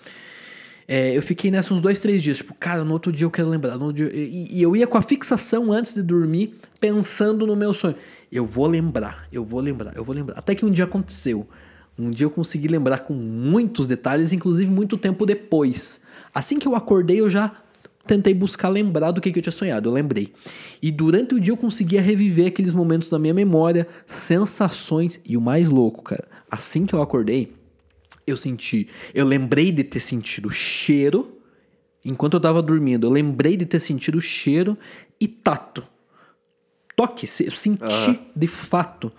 É, 0.88 1.18
eu 1.18 1.24
fiquei 1.24 1.50
nessa 1.50 1.74
uns 1.74 1.82
dois, 1.82 1.98
três 1.98 2.22
dias. 2.22 2.38
Tipo, 2.38 2.54
cara, 2.54 2.84
no 2.84 2.94
outro 2.94 3.12
dia 3.12 3.26
eu 3.26 3.32
quero 3.32 3.50
lembrar. 3.50 3.80
dia- 3.92 4.12
E, 4.14 4.60
e 4.60 4.62
eu 4.62 4.76
ia 4.76 4.86
com 4.86 5.00
a 5.00 5.02
fixação 5.02 5.72
antes 5.72 5.96
de 5.96 6.04
dormir, 6.04 6.54
pensando 6.80 7.48
no 7.48 7.56
meu 7.56 7.74
sonho. 7.74 7.96
Eu 8.32 8.46
vou 8.46 8.68
lembrar, 8.68 9.28
eu 9.34 9.44
vou 9.44 9.60
lembrar, 9.60 9.98
eu 9.98 10.04
vou 10.04 10.14
lembrar. 10.14 10.38
Até 10.38 10.54
que 10.54 10.64
um 10.64 10.70
dia 10.70 10.84
aconteceu. 10.86 11.48
Um 11.98 12.12
dia 12.12 12.26
eu 12.28 12.30
consegui 12.30 12.68
lembrar 12.68 13.00
com 13.00 13.16
muitos 13.16 13.88
detalhes, 13.88 14.32
inclusive 14.32 14.70
muito 14.70 14.98
tempo 15.00 15.26
depois. 15.26 16.02
Assim 16.32 16.60
que 16.60 16.68
eu 16.68 16.76
acordei, 16.76 17.20
eu 17.22 17.30
já 17.32 17.52
tentei 18.06 18.34
buscar 18.34 18.70
lembrar 18.70 19.12
do 19.12 19.20
que, 19.22 19.32
que 19.32 19.40
eu 19.40 19.44
tinha 19.44 19.52
sonhado. 19.52 19.90
Eu 19.90 19.94
lembrei. 19.94 20.34
E 20.82 20.92
durante 20.92 21.36
o 21.36 21.40
dia 21.40 21.52
eu 21.54 21.58
conseguia 21.58 22.02
reviver 22.02 22.48
aqueles 22.48 22.74
momentos 22.74 23.10
da 23.10 23.18
minha 23.20 23.34
memória, 23.34 23.88
sensações. 24.06 25.20
E 25.26 25.36
o 25.38 25.42
mais 25.42 25.70
louco, 25.70 26.04
cara, 26.04 26.28
assim 26.50 26.86
que 26.86 26.94
eu 26.94 27.02
acordei, 27.02 27.54
eu 28.28 28.36
senti. 28.38 28.88
Eu 29.14 29.26
lembrei 29.26 29.72
de 29.72 29.84
ter 29.84 30.00
sentido 30.00 30.50
cheiro 30.52 31.38
enquanto 32.06 32.34
eu 32.36 32.40
tava 32.40 32.62
dormindo. 32.62 33.08
Eu 33.08 33.12
lembrei 33.12 33.56
de 33.58 33.66
ter 33.66 33.80
sentido 33.80 34.20
cheiro 34.22 34.78
e 35.20 35.28
tato. 35.28 35.84
Toque, 36.96 37.28
se- 37.28 37.50
sentir 37.52 38.20
de 38.36 38.48
fato. 38.48 39.12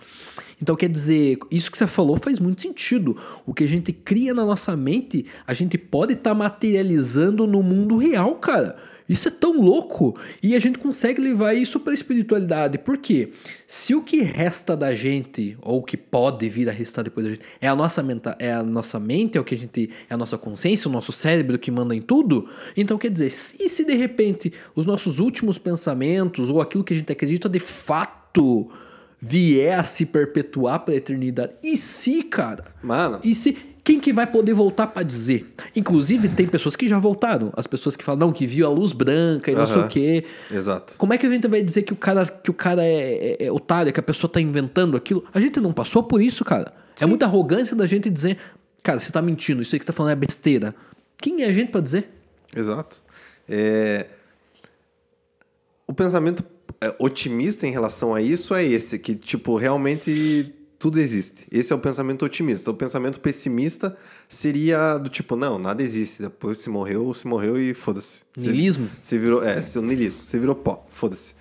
Então, 0.61 0.75
quer 0.75 0.89
dizer, 0.89 1.37
isso 1.51 1.71
que 1.71 1.77
você 1.77 1.85
falou 1.85 2.17
faz 2.17 2.39
muito 2.39 2.61
sentido. 2.61 3.15
O 3.45 3.53
que 3.53 3.63
a 3.63 3.67
gente 3.67 3.93
cria 3.93 4.33
na 4.33 4.43
nossa 4.43 4.75
mente, 4.75 5.25
a 5.45 5.53
gente 5.53 5.77
pode 5.77 6.13
estar 6.13 6.33
materializando 6.33 7.45
no 7.45 7.61
mundo 7.61 7.97
real, 7.97 8.35
cara. 8.35 8.75
Isso 9.07 9.29
é 9.29 9.31
tão 9.31 9.61
louco. 9.61 10.17
E 10.43 10.53
a 10.53 10.59
gente 10.59 10.79
consegue 10.79 11.21
levar 11.21 11.53
isso 11.53 11.79
para 11.79 11.91
a 11.91 11.93
espiritualidade. 11.93 12.77
Por 12.77 12.97
quê? 12.97 13.31
Se 13.65 13.95
o 13.95 14.01
que 14.01 14.21
resta 14.21 14.75
da 14.75 14.93
gente, 14.93 15.57
ou 15.61 15.79
o 15.79 15.83
que 15.83 15.95
pode 15.95 16.49
vir 16.49 16.67
a 16.67 16.73
restar 16.73 17.05
depois 17.05 17.25
da 17.25 17.31
gente, 17.31 17.45
é 17.61 17.69
a 17.69 17.75
nossa, 17.75 18.03
menta, 18.03 18.35
é 18.37 18.51
a 18.51 18.63
nossa 18.63 18.99
mente, 18.99 19.37
é 19.37 19.41
o 19.41 19.45
que 19.45 19.55
a 19.55 19.57
gente. 19.57 19.89
É 20.09 20.13
a 20.13 20.17
nossa 20.17 20.37
consciência, 20.37 20.89
o 20.89 20.91
nosso 20.91 21.11
cérebro 21.11 21.57
que 21.57 21.71
manda 21.71 21.95
em 21.95 22.01
tudo. 22.01 22.49
Então, 22.75 22.97
quer 22.97 23.09
dizer, 23.09 23.27
e 23.27 23.69
se 23.69 23.85
de 23.85 23.95
repente 23.95 24.51
os 24.75 24.85
nossos 24.85 25.19
últimos 25.19 25.57
pensamentos, 25.57 26.49
ou 26.49 26.59
aquilo 26.59 26.83
que 26.83 26.93
a 26.93 26.97
gente 26.97 27.11
acredita 27.11 27.47
de 27.47 27.59
fato 27.59 28.69
vier 29.21 29.77
a 29.79 29.83
se 29.83 30.05
perpetuar 30.05 30.79
para 30.79 30.93
a 30.93 30.97
eternidade? 30.97 31.53
E 31.63 31.75
se, 31.77 32.23
cara? 32.23 32.65
Mano. 32.81 33.19
E 33.23 33.33
se. 33.35 33.53
Quem 33.83 34.01
que 34.01 34.11
vai 34.11 34.27
poder 34.27 34.53
voltar 34.53 34.87
pra 34.87 35.01
dizer? 35.01 35.53
Inclusive, 35.73 36.27
tem 36.27 36.45
pessoas 36.45 36.75
que 36.75 36.89
já 36.89 36.99
voltaram. 36.99 37.53
As 37.55 37.65
pessoas 37.67 37.95
que 37.95 38.03
falam, 38.03 38.19
não, 38.27 38.33
que 38.33 38.45
viu 38.45 38.67
a 38.67 38.69
luz 38.69 38.91
branca 38.91 39.49
e 39.49 39.55
não 39.55 39.65
sei 39.65 39.77
Aham. 39.77 39.85
o 39.85 39.87
quê. 39.87 40.25
Exato. 40.51 40.95
Como 40.97 41.13
é 41.13 41.17
que 41.17 41.25
a 41.25 41.29
gente 41.29 41.47
vai 41.47 41.61
dizer 41.63 41.83
que 41.83 41.93
o 41.93 41.95
cara, 41.95 42.25
que 42.25 42.51
o 42.51 42.53
cara 42.53 42.83
é, 42.83 43.37
é, 43.39 43.45
é 43.45 43.51
otário, 43.51 43.93
que 43.93 43.99
a 43.99 44.03
pessoa 44.03 44.29
tá 44.29 44.41
inventando 44.41 44.97
aquilo? 44.97 45.23
A 45.33 45.39
gente 45.39 45.61
não 45.61 45.71
passou 45.71 46.03
por 46.03 46.21
isso, 46.21 46.43
cara. 46.43 46.73
É 46.99 47.05
muita 47.05 47.25
arrogância 47.25 47.77
da 47.77 47.85
gente 47.85 48.09
dizer, 48.09 48.37
cara, 48.83 48.99
você 48.99 49.09
tá 49.09 49.21
mentindo, 49.21 49.61
isso 49.61 49.73
aí 49.73 49.79
que 49.79 49.85
você 49.85 49.87
tá 49.87 49.93
falando 49.93 50.11
é 50.11 50.15
besteira. 50.17 50.75
Quem 51.17 51.43
é 51.43 51.45
a 51.45 51.53
gente 51.53 51.71
pra 51.71 51.79
dizer? 51.79 52.09
Exato. 52.53 52.97
É, 53.47 54.07
O 55.87 55.93
pensamento 55.93 56.43
é, 56.43 56.45
otimista 56.99 57.65
em 57.67 57.71
relação 57.71 58.13
a 58.13 58.21
isso 58.21 58.53
é 58.53 58.63
esse, 58.63 58.99
que, 58.99 59.15
tipo, 59.15 59.55
realmente 59.55 60.53
tudo 60.79 60.99
existe. 60.99 61.47
Esse 61.51 61.73
é 61.73 61.75
o 61.75 61.79
pensamento 61.79 62.23
otimista. 62.23 62.69
O 62.69 62.73
pensamento 62.73 63.19
pessimista 63.19 63.97
seria 64.29 64.97
do 64.97 65.09
tipo, 65.09 65.35
não, 65.35 65.57
nada 65.57 65.81
existe. 65.81 66.21
Depois 66.21 66.59
se 66.59 66.69
morreu, 66.69 67.13
se 67.13 67.27
morreu 67.27 67.59
e 67.59 67.73
foda-se. 67.73 68.21
Niilismo? 68.35 68.89
Você 69.01 69.17
virou, 69.17 69.43
é, 69.43 69.63
seu 69.63 69.81
niilismo. 69.81 70.23
Você 70.23 70.37
virou 70.37 70.55
pó, 70.55 70.85
foda-se. 70.89 71.33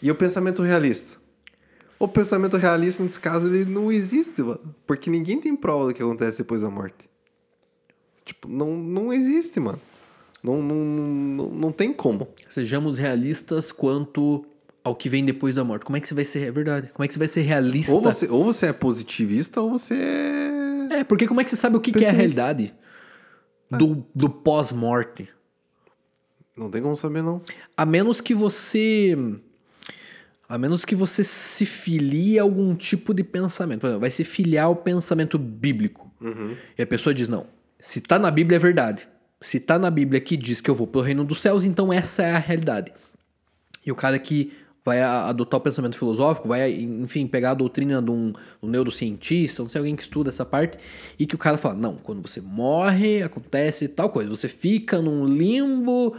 E 0.00 0.10
o 0.10 0.14
pensamento 0.14 0.62
realista? 0.62 1.16
O 1.98 2.08
pensamento 2.08 2.56
realista, 2.56 3.04
nesse 3.04 3.20
caso, 3.20 3.46
ele 3.46 3.70
não 3.70 3.92
existe, 3.92 4.42
mano. 4.42 4.74
Porque 4.84 5.08
ninguém 5.08 5.40
tem 5.40 5.54
prova 5.54 5.86
do 5.86 5.94
que 5.94 6.02
acontece 6.02 6.38
depois 6.38 6.62
da 6.62 6.70
morte. 6.70 7.08
Tipo, 8.24 8.48
não, 8.48 8.76
não 8.76 9.12
existe, 9.12 9.60
mano. 9.60 9.80
Não, 10.42 10.60
não, 10.60 10.74
não, 10.74 11.48
não 11.50 11.72
tem 11.72 11.92
como. 11.92 12.26
Sejamos 12.48 12.98
realistas 12.98 13.70
quanto 13.70 14.44
ao 14.84 14.94
que 14.94 15.08
vem 15.08 15.24
depois 15.24 15.54
da 15.54 15.64
morte. 15.64 15.84
Como 15.84 15.96
é 15.96 16.00
que 16.00 16.08
você 16.08 16.14
vai 16.14 16.24
ser, 16.24 16.46
é 16.46 16.50
verdade, 16.50 16.90
como 16.92 17.04
é 17.04 17.08
que 17.08 17.14
você 17.14 17.18
vai 17.18 17.28
ser 17.28 17.42
realista? 17.42 17.92
Ou 17.92 18.00
você, 18.00 18.28
ou 18.28 18.44
você 18.44 18.66
é 18.66 18.72
positivista 18.72 19.60
ou 19.60 19.70
você 19.70 19.94
é. 19.94 20.98
É, 21.00 21.04
porque 21.04 21.26
como 21.26 21.40
é 21.40 21.44
que 21.44 21.50
você 21.50 21.56
sabe 21.56 21.76
o 21.76 21.80
que, 21.80 21.92
que 21.92 22.04
é 22.04 22.08
a 22.08 22.12
realidade 22.12 22.74
do, 23.70 24.06
do 24.14 24.28
pós-morte? 24.28 25.28
Não 26.56 26.70
tem 26.70 26.82
como 26.82 26.96
saber, 26.96 27.22
não. 27.22 27.40
A 27.76 27.86
menos 27.86 28.20
que 28.20 28.34
você. 28.34 29.16
A 30.48 30.58
menos 30.58 30.84
que 30.84 30.94
você 30.94 31.24
se 31.24 31.64
filie 31.64 32.38
a 32.38 32.42
algum 32.42 32.74
tipo 32.74 33.14
de 33.14 33.24
pensamento. 33.24 33.80
Por 33.80 33.86
exemplo, 33.86 34.00
vai 34.00 34.10
se 34.10 34.22
filiar 34.22 34.66
ao 34.66 34.76
pensamento 34.76 35.38
bíblico. 35.38 36.12
E 36.76 36.82
a 36.82 36.86
pessoa 36.86 37.14
diz: 37.14 37.28
não, 37.28 37.46
se 37.80 38.00
tá 38.00 38.18
na 38.18 38.30
Bíblia 38.30 38.56
é 38.56 38.58
verdade. 38.58 39.08
Se 39.40 39.58
tá 39.58 39.78
na 39.78 39.90
Bíblia 39.90 40.20
que 40.20 40.36
diz 40.36 40.60
que 40.60 40.70
eu 40.70 40.74
vou 40.74 40.86
pro 40.86 41.00
reino 41.00 41.24
dos 41.24 41.40
céus, 41.40 41.64
então 41.64 41.92
essa 41.92 42.22
é 42.22 42.32
a 42.32 42.38
realidade. 42.38 42.92
E 43.84 43.90
o 43.90 43.96
cara 43.96 44.16
que 44.18 44.52
vai 44.84 45.00
adotar 45.00 45.60
o 45.60 45.62
pensamento 45.62 45.96
filosófico, 45.96 46.48
vai, 46.48 46.72
enfim, 46.72 47.26
pegar 47.26 47.52
a 47.52 47.54
doutrina 47.54 48.02
de 48.02 48.10
um, 48.10 48.32
um 48.62 48.68
neurocientista, 48.68 49.62
não 49.62 49.68
sei, 49.68 49.78
alguém 49.78 49.94
que 49.94 50.02
estuda 50.02 50.30
essa 50.30 50.44
parte, 50.44 50.78
e 51.18 51.26
que 51.26 51.34
o 51.34 51.38
cara 51.38 51.56
fala, 51.56 51.74
não, 51.74 51.96
quando 51.96 52.20
você 52.20 52.40
morre, 52.40 53.22
acontece 53.22 53.88
tal 53.88 54.10
coisa. 54.10 54.28
Você 54.30 54.48
fica 54.48 55.00
num 55.00 55.24
limbo, 55.24 56.16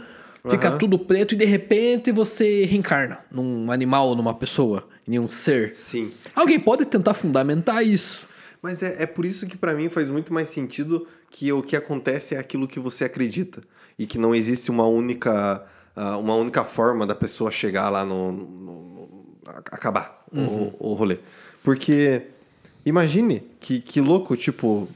fica 0.48 0.68
Aham. 0.68 0.78
tudo 0.78 0.98
preto, 0.98 1.34
e 1.34 1.36
de 1.38 1.44
repente 1.44 2.10
você 2.10 2.64
reencarna 2.64 3.18
num 3.30 3.70
animal, 3.70 4.14
numa 4.14 4.32
pessoa, 4.32 4.88
em 5.06 5.18
um 5.18 5.28
ser. 5.28 5.74
Sim. 5.74 6.12
Alguém 6.34 6.58
pode 6.58 6.86
tentar 6.86 7.12
fundamentar 7.12 7.86
isso. 7.86 8.26
Mas 8.62 8.82
é, 8.82 9.02
é 9.02 9.06
por 9.06 9.26
isso 9.26 9.46
que 9.46 9.58
pra 9.58 9.74
mim 9.74 9.90
faz 9.90 10.08
muito 10.08 10.32
mais 10.32 10.48
sentido 10.48 11.06
que 11.30 11.52
o 11.52 11.62
que 11.62 11.76
acontece 11.76 12.34
é 12.34 12.38
aquilo 12.38 12.66
que 12.66 12.80
você 12.80 13.04
acredita. 13.04 13.62
E 13.98 14.06
que 14.06 14.16
não 14.16 14.34
existe 14.34 14.70
uma 14.70 14.86
única, 14.86 15.62
ah, 15.96 16.16
uma 16.18 16.34
única 16.34 16.64
forma 16.64 17.06
da 17.06 17.14
pessoa 17.14 17.50
chegar 17.50 17.88
lá 17.90 18.04
no. 18.04 18.32
no- 18.32 19.08
acabar 19.70 20.24
o, 20.32 20.90
o 20.90 20.94
rolê. 20.94 21.18
Porque 21.62 22.22
imagine 22.84 23.40
que, 23.60 23.80
que 23.80 24.00
louco, 24.00 24.36
tipo. 24.36 24.88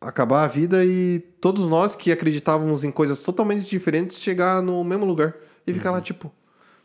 Acabar 0.00 0.44
a 0.44 0.48
vida 0.48 0.84
e 0.84 1.20
todos 1.40 1.66
nós 1.68 1.96
que 1.96 2.12
acreditávamos 2.12 2.84
em 2.84 2.90
coisas 2.90 3.22
totalmente 3.22 3.68
diferentes 3.68 4.20
chegar 4.20 4.62
no 4.62 4.84
mesmo 4.84 5.04
lugar. 5.06 5.34
E 5.66 5.72
ficar 5.72 5.90
lá, 5.90 6.00
tipo. 6.00 6.30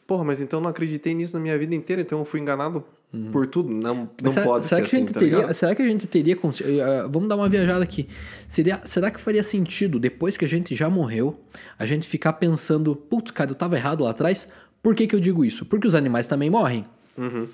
Porra, 0.08 0.24
mas 0.24 0.42
então 0.42 0.60
eu 0.60 0.64
não 0.64 0.70
acreditei 0.70 1.14
nisso 1.14 1.36
na 1.36 1.40
minha 1.42 1.58
vida 1.58 1.76
inteira, 1.76 2.02
então 2.02 2.20
eu 2.20 2.26
fui 2.26 2.40
enganado 2.40 2.84
por 3.32 3.46
tudo. 3.48 3.70
Não, 3.70 4.10
não 4.22 4.32
será, 4.32 4.46
pode 4.46 4.66
será 4.66 4.82
ser 4.82 4.88
que 4.90 4.96
a 4.96 4.98
assim, 4.98 4.98
gente 5.06 5.14
tá 5.14 5.20
teria, 5.20 5.38
ligado? 5.40 5.54
será 5.54 5.76
que 5.76 5.82
a 5.82 5.86
gente 5.88 6.08
teria 6.08 6.36
cons- 6.36 6.62
eh, 6.62 7.08
vamos 7.12 7.28
dar 7.28 7.36
uma 7.36 7.50
viajada 7.50 7.84
aqui 7.84 8.08
seria 8.48 8.80
será 8.86 9.12
que 9.12 9.20
faria 9.20 9.44
sentido 9.44 10.00
depois 10.00 10.38
que 10.38 10.46
a 10.46 10.48
gente 10.48 10.74
já 10.76 10.90
morreu 10.90 11.40
a 11.78 11.86
gente 11.86 12.08
ficar 12.08 12.34
pensando 12.34 12.96
putz 12.96 13.32
cara 13.32 13.52
eu 13.52 13.56
tava 13.56 13.76
errado 13.76 14.04
lá 14.06 14.12
atrás 14.12 14.48
por 14.82 14.96
que 14.96 15.08
que 15.08 15.16
eu 15.16 15.20
digo 15.20 15.44
isso 15.44 15.66
porque 15.66 15.86
os 15.88 15.94
animais 15.96 16.26
também 16.28 16.50
morrem 16.50 16.86
Uhum. 17.18 17.48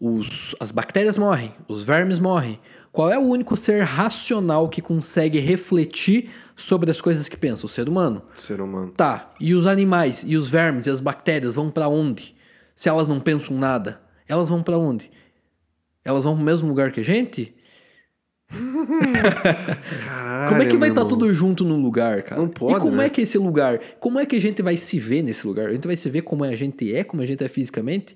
os, 0.00 0.54
as 0.58 0.70
bactérias 0.72 1.16
morrem 1.16 1.54
os 1.68 1.84
vermes 1.84 2.18
morrem 2.18 2.58
qual 2.90 3.10
é 3.10 3.18
o 3.18 3.22
único 3.22 3.56
ser 3.56 3.82
racional 3.82 4.68
que 4.68 4.80
consegue 4.82 5.38
refletir 5.38 6.30
sobre 6.56 6.90
as 6.90 7.00
coisas 7.00 7.28
que 7.28 7.36
pensa 7.36 7.66
o 7.66 7.68
ser 7.68 7.88
humano 7.88 8.22
Ser 8.34 8.60
humano. 8.60 8.92
Tá, 8.96 9.32
e 9.40 9.54
os 9.54 9.66
animais, 9.66 10.24
e 10.26 10.36
os 10.36 10.48
vermes, 10.48 10.86
e 10.86 10.90
as 10.90 11.00
bactérias 11.00 11.54
vão 11.56 11.70
pra 11.70 11.88
onde? 11.88 12.34
Se 12.76 12.88
elas 12.88 13.06
não 13.08 13.18
pensam 13.20 13.56
nada, 13.56 14.00
elas 14.28 14.48
vão 14.48 14.62
pra 14.62 14.76
onde? 14.78 15.10
Elas 16.04 16.24
vão 16.24 16.34
pro 16.36 16.44
mesmo 16.44 16.68
lugar 16.68 16.90
que 16.92 17.00
a 17.00 17.04
gente? 17.04 17.54
Caralho, 20.06 20.48
Como 20.50 20.62
é 20.62 20.66
que 20.66 20.76
vai 20.76 20.88
estar 20.90 21.00
irmão. 21.02 21.08
tudo 21.08 21.32
junto 21.32 21.64
num 21.64 21.80
lugar, 21.82 22.22
cara? 22.22 22.40
Não 22.40 22.48
pode, 22.48 22.74
E 22.76 22.80
como 22.80 22.96
né? 22.96 23.06
é 23.06 23.08
que 23.08 23.20
é 23.20 23.24
esse 23.24 23.38
lugar? 23.38 23.78
Como 24.00 24.18
é 24.18 24.26
que 24.26 24.36
a 24.36 24.40
gente 24.40 24.62
vai 24.62 24.76
se 24.76 24.98
ver 24.98 25.22
nesse 25.22 25.46
lugar? 25.46 25.68
A 25.68 25.72
gente 25.72 25.86
vai 25.86 25.96
se 25.96 26.08
ver 26.10 26.22
como 26.22 26.44
a 26.44 26.54
gente 26.54 26.94
é, 26.94 27.02
como 27.02 27.22
a 27.22 27.26
gente 27.26 27.42
é 27.42 27.48
fisicamente? 27.48 28.14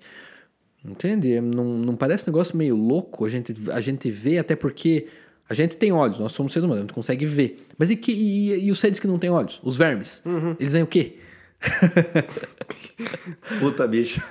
Entende? 0.85 1.41
Não, 1.41 1.65
não 1.65 1.97
parece 1.97 2.25
um 2.29 2.33
negócio 2.33 2.57
meio 2.57 2.77
louco? 2.77 3.25
A 3.25 3.29
gente, 3.29 3.55
a 3.73 3.81
gente 3.81 4.11
vê 4.11 4.39
até 4.39 4.55
porque 4.55 5.07
a 5.49 5.55
gente 5.55 5.77
tem 5.77 5.91
olhos, 5.93 6.19
nós 6.19 6.33
somos 6.33 6.53
seres 6.53 6.65
humanos, 6.67 6.81
a 6.81 6.87
gente 6.87 6.95
consegue 6.95 7.25
ver. 7.27 7.67
Mas 7.79 7.91
e, 7.91 7.97
que, 7.97 8.13
e, 8.13 8.67
e 8.67 8.71
os 8.71 8.79
seres 8.79 8.99
que 9.01 9.07
não 9.07 9.19
têm 9.19 9.31
olhos? 9.31 9.61
Os 9.65 9.77
vermes? 9.77 10.23
Uhum. 10.25 10.55
Eles 10.61 10.73
veem 10.75 10.85
o 10.85 10.87
quê? 10.87 11.17
Puta 13.59 13.87
bicho. 13.89 14.23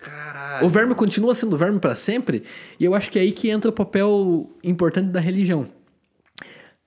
Caralho. 0.00 0.66
O 0.66 0.68
verme 0.68 0.94
continua 0.94 1.34
sendo 1.34 1.56
verme 1.56 1.78
para 1.78 1.94
sempre, 1.94 2.44
e 2.78 2.84
eu 2.84 2.94
acho 2.94 3.10
que 3.10 3.18
é 3.18 3.22
aí 3.22 3.32
que 3.32 3.50
entra 3.50 3.70
o 3.70 3.72
papel 3.72 4.50
importante 4.64 5.08
da 5.08 5.20
religião. 5.20 5.68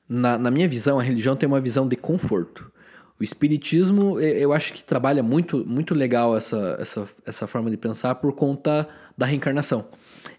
Na, 0.08 0.38
na 0.38 0.52
minha 0.52 0.67
visão, 0.67 0.99
a 0.99 1.04
religião 1.04 1.36
tem 1.36 1.47
uma 1.47 1.62
visão 1.62 1.88
de 1.88 1.95
conforto. 1.95 2.71
O 3.19 3.23
espiritismo, 3.23 4.19
eu 4.19 4.52
acho 4.52 4.73
que 4.73 4.84
trabalha 4.84 5.23
muito, 5.23 5.63
muito 5.65 5.93
legal 5.93 6.36
essa, 6.36 6.78
essa, 6.80 7.08
essa 7.26 7.47
forma 7.47 7.69
de 7.69 7.78
pensar 7.78 8.15
por 8.15 8.34
conta 8.34 8.88
da 9.17 9.26
reencarnação. 9.26 9.86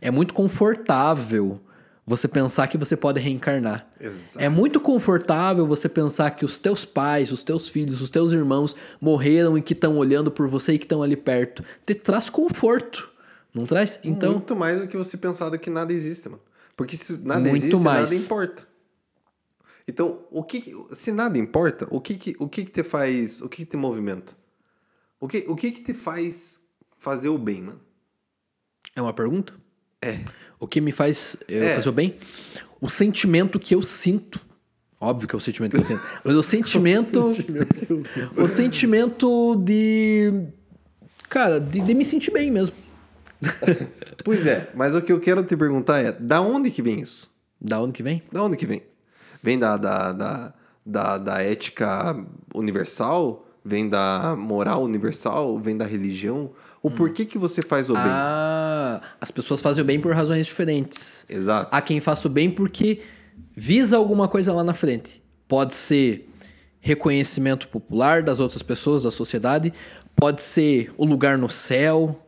É 0.01 0.11
muito 0.11 0.35
confortável 0.35 1.61
você 2.07 2.29
pensar 2.29 2.67
que 2.69 2.77
você 2.77 2.97
pode 2.97 3.19
reencarnar. 3.21 3.89
Exato. 3.99 4.45
É 4.45 4.49
muito 4.49 4.81
confortável 4.81 5.67
você 5.67 5.89
pensar 5.89 6.31
que 6.33 6.45
os 6.45 6.59
teus 6.59 6.85
pais, 6.85 7.33
os 7.33 7.43
teus 7.43 7.69
filhos, 7.69 8.01
os 8.01 8.11
teus 8.11 8.33
irmãos 8.33 8.77
morreram 9.01 9.57
e 9.57 9.63
que 9.63 9.73
estão 9.73 9.97
olhando 9.97 10.31
por 10.31 10.49
você 10.49 10.75
e 10.75 10.79
que 10.79 10.85
estão 10.85 11.03
ali 11.03 11.17
perto. 11.17 11.65
Te 11.87 11.95
traz 11.95 12.29
conforto, 12.29 13.11
não 13.55 13.65
traz? 13.65 13.99
Então, 14.05 14.33
Muito 14.33 14.55
mais 14.55 14.81
do 14.81 14.89
que 14.89 14.97
você 14.97 15.17
pensar 15.17 15.49
do 15.49 15.59
que 15.59 15.71
nada 15.71 15.93
existe, 15.93 16.29
mano. 16.29 16.43
Porque 16.77 16.97
se 16.97 17.19
nada 17.25 17.41
Muito 17.41 17.57
existe, 17.57 17.77
mais. 17.83 18.11
nada 18.11 18.15
importa. 18.15 18.67
Então, 19.87 20.27
o 20.31 20.43
que, 20.43 20.61
que- 20.61 20.75
se 20.95 21.13
nada 21.13 21.39
importa, 21.39 21.87
o 21.91 22.01
que 22.01 22.15
que, 22.17 22.35
o 22.39 22.49
que 22.49 22.65
que 22.65 22.71
te 22.71 22.83
faz, 22.83 23.41
o 23.43 23.49
que 23.49 23.59
que 23.65 23.71
te 23.73 23.77
movimenta? 23.77 24.35
O 25.21 25.29
que, 25.29 25.45
o 25.49 25.55
que 25.55 25.71
que 25.71 25.83
te 25.83 25.95
faz 25.95 26.61
fazer 26.99 27.29
o 27.29 27.39
bem, 27.39 27.63
mano? 27.63 27.81
é 28.97 29.03
uma 29.03 29.13
pergunta? 29.13 29.53
É. 30.01 30.21
O 30.65 30.67
que 30.67 30.81
me 30.81 30.93
faz 30.93 31.37
eu 31.47 31.63
É. 31.63 31.75
fazer 31.75 31.91
o 31.91 31.93
bem? 31.93 32.17
O 32.81 32.89
sentimento 32.89 33.61
que 33.61 33.75
eu 33.75 33.83
sinto. 33.83 34.41
Óbvio 34.99 35.29
que 35.29 35.35
é 35.35 35.39
o 35.39 35.41
sentimento 35.41 35.73
que 35.75 35.81
eu 35.81 35.85
sinto. 35.85 36.01
Mas 36.25 36.35
o 36.35 36.43
sentimento. 36.43 37.33
o 38.37 38.49
sentimento 38.49 39.57
de. 39.57 40.33
Cara, 41.29 41.61
de, 41.61 41.81
de 41.81 41.95
me 41.95 42.05
sentir 42.05 42.31
bem 42.31 42.51
mesmo. 42.51 42.75
Pois 44.25 44.47
é, 44.47 44.71
mas 44.75 44.95
o 44.95 45.03
que 45.03 45.13
eu 45.13 45.21
quero 45.21 45.43
te 45.43 45.55
perguntar 45.55 45.99
é, 46.01 46.11
da 46.13 46.41
onde 46.41 46.71
que 46.71 46.81
vem 46.81 46.99
isso? 47.01 47.31
Da 47.61 47.79
onde 47.79 47.93
que 47.93 48.03
vem? 48.03 48.23
Da 48.33 48.43
onde 48.43 48.57
que 48.57 48.65
vem? 48.65 48.83
Vem 49.43 49.59
da, 49.59 49.77
da, 49.77 50.13
da, 50.13 50.55
da, 50.87 51.19
da 51.19 51.43
ética 51.43 52.17
universal? 52.55 53.47
Vem 53.63 53.87
da 53.87 54.35
moral 54.39 54.83
universal? 54.83 55.59
Vem 55.59 55.77
da 55.77 55.85
religião? 55.85 56.53
O 56.83 56.91
porquê 56.91 57.27
que 57.27 57.37
você 57.37 57.61
faz 57.61 57.91
o 57.91 57.93
bem? 57.93 58.03
Ah, 58.07 58.64
as 59.21 59.31
pessoas 59.31 59.61
fazem 59.61 59.83
o 59.83 59.87
bem 59.87 60.01
por 60.01 60.15
razões 60.15 60.47
diferentes. 60.47 61.25
Exato. 61.29 61.75
Há 61.75 61.81
quem 61.83 62.01
faça 62.01 62.29
o 62.29 62.31
bem 62.31 62.51
porque 62.51 63.01
visa 63.57 63.97
alguma 63.97 64.29
coisa 64.29 64.53
lá 64.53 64.65
na 64.65 64.75
frente. 64.75 65.23
Pode 65.49 65.75
ser 65.75 66.29
reconhecimento 66.81 67.69
popular 67.69 68.23
das 68.23 68.41
outras 68.41 68.63
pessoas, 68.63 69.03
da 69.03 69.11
sociedade, 69.11 69.73
pode 70.15 70.43
ser 70.43 70.93
o 70.99 71.05
lugar 71.07 71.39
no 71.39 71.49
céu, 71.49 72.21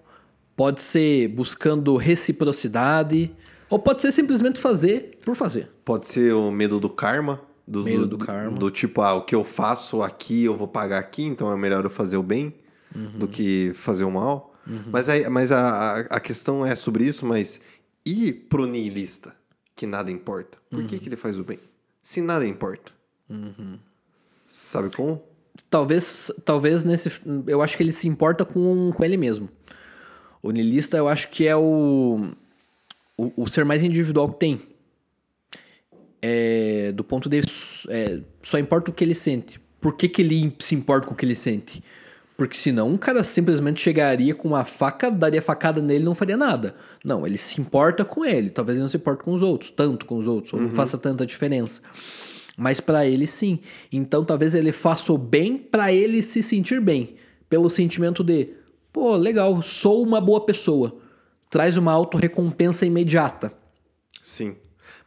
pode 0.57 0.81
ser 0.81 1.29
buscando 1.29 1.95
reciprocidade, 1.97 3.33
ou 3.69 3.79
pode 3.79 4.01
ser 4.01 4.13
simplesmente 4.13 4.59
fazer 4.61 5.19
por 5.25 5.35
fazer. 5.35 5.71
Pode 5.85 6.07
ser 6.07 6.33
o 6.33 6.51
medo 6.51 6.79
do 6.81 6.89
karma. 6.89 7.41
Do, 7.67 7.83
Medo 7.83 8.07
do 8.07 8.17
karma. 8.17 8.57
Do 8.57 8.71
tipo, 8.71 9.03
ah, 9.03 9.15
o 9.15 9.23
que 9.23 9.35
eu 9.35 9.43
faço 9.43 10.01
aqui, 10.01 10.45
eu 10.45 10.55
vou 10.55 10.69
pagar 10.69 10.99
aqui, 10.99 11.25
então 11.25 11.53
é 11.53 11.57
melhor 11.57 11.85
eu 11.85 11.91
fazer 11.91 12.17
o 12.17 12.23
bem 12.23 12.55
Uhum. 12.95 13.19
do 13.19 13.29
que 13.29 13.73
fazer 13.75 14.05
o 14.05 14.11
mal. 14.11 14.46
Mas, 14.91 15.09
aí, 15.09 15.29
mas 15.29 15.53
a, 15.53 16.01
a, 16.01 16.21
questão 16.21 16.67
é 16.67 16.75
sobre 16.75 17.05
isso, 17.05 17.25
mas 17.25 17.61
e 18.05 18.33
pro 18.33 18.67
niilista, 18.67 19.35
que 19.75 19.87
nada 19.87 20.11
importa? 20.11 20.59
Por 20.69 20.81
Uhum. 20.81 20.87
que, 20.87 20.99
que 20.99 21.09
ele 21.09 21.17
faz 21.17 21.39
o 21.39 21.45
bem? 21.45 21.59
Se 22.03 22.21
nada 22.21 22.47
importa. 22.47 22.93
Sabe 24.49 24.91
como? 24.95 25.23
Talvez, 25.71 26.31
talvez 26.45 26.85
nesse. 26.85 27.11
Eu 27.47 27.63
acho 27.63 27.77
que 27.77 27.83
ele 27.83 27.93
se 27.93 28.07
importa 28.09 28.45
com, 28.45 28.93
com 28.93 29.05
ele 29.05 29.17
mesmo. 29.17 29.49
O 30.43 30.51
niilista, 30.51 30.97
eu 30.97 31.09
acho 31.09 31.31
que 31.31 31.47
é 31.47 31.57
o, 31.57 32.31
o, 33.17 33.33
o 33.43 33.49
ser 33.49 33.65
mais 33.65 33.83
individual 33.83 34.29
que 34.33 34.39
tem. 34.39 34.61
É, 36.23 36.93
do 36.93 37.05
ponto 37.05 37.29
dele, 37.29 37.47
é, 37.89 38.21
só 38.43 38.59
importa 38.59 38.91
o 38.91 38.95
que 38.95 39.05
ele 39.05 39.15
sente. 39.15 39.61
Por 39.81 39.97
que, 39.97 40.09
que 40.09 40.23
ele 40.23 40.55
se 40.59 40.75
importa 40.75 41.07
com 41.07 41.15
o 41.15 41.17
que 41.17 41.25
ele 41.25 41.37
sente? 41.37 41.83
Porque 42.37 42.57
senão 42.57 42.89
um 42.89 42.99
cara 42.99 43.25
simplesmente 43.25 43.81
chegaria 43.81 44.35
com 44.35 44.49
uma 44.49 44.65
faca, 44.65 45.11
daria 45.11 45.41
facada 45.41 45.81
nele 45.81 46.03
e 46.03 46.05
não 46.05 46.15
faria 46.15 46.37
nada. 46.37 46.75
Não, 47.03 47.27
ele 47.27 47.39
se 47.39 47.61
importa 47.61 48.05
com 48.05 48.25
ele. 48.25 48.51
Talvez 48.51 48.77
ele 48.77 48.83
não 48.83 48.89
se 48.89 48.99
importe 48.99 49.25
com 49.25 49.33
os 49.33 49.43
outros, 49.43 49.71
tanto 49.71 50.05
com 50.05 50.19
os 50.19 50.27
outros, 50.27 50.53
ou 50.53 50.61
não 50.61 50.71
faça 50.71 50.99
tanta 50.99 51.25
diferença. 51.25 51.81
Mas 52.57 52.79
pra 52.79 53.07
ele 53.07 53.27
sim. 53.27 53.61
Então 53.91 54.25
talvez 54.25 54.55
ele 54.55 54.71
faça 54.71 55.13
o 55.13 55.19
bem 55.19 55.57
pra 55.57 55.93
ele 55.93 56.21
se 56.21 56.43
sentir 56.43 56.81
bem, 56.81 57.17
pelo 57.49 57.71
sentimento 57.71 58.23
de, 58.23 58.51
pô, 58.93 59.17
legal, 59.17 59.63
sou 59.63 60.03
uma 60.03 60.21
boa 60.21 60.45
pessoa. 60.45 60.97
Traz 61.49 61.77
uma 61.79 61.93
autorrecompensa 61.93 62.85
imediata. 62.85 63.53
Sim. 64.23 64.57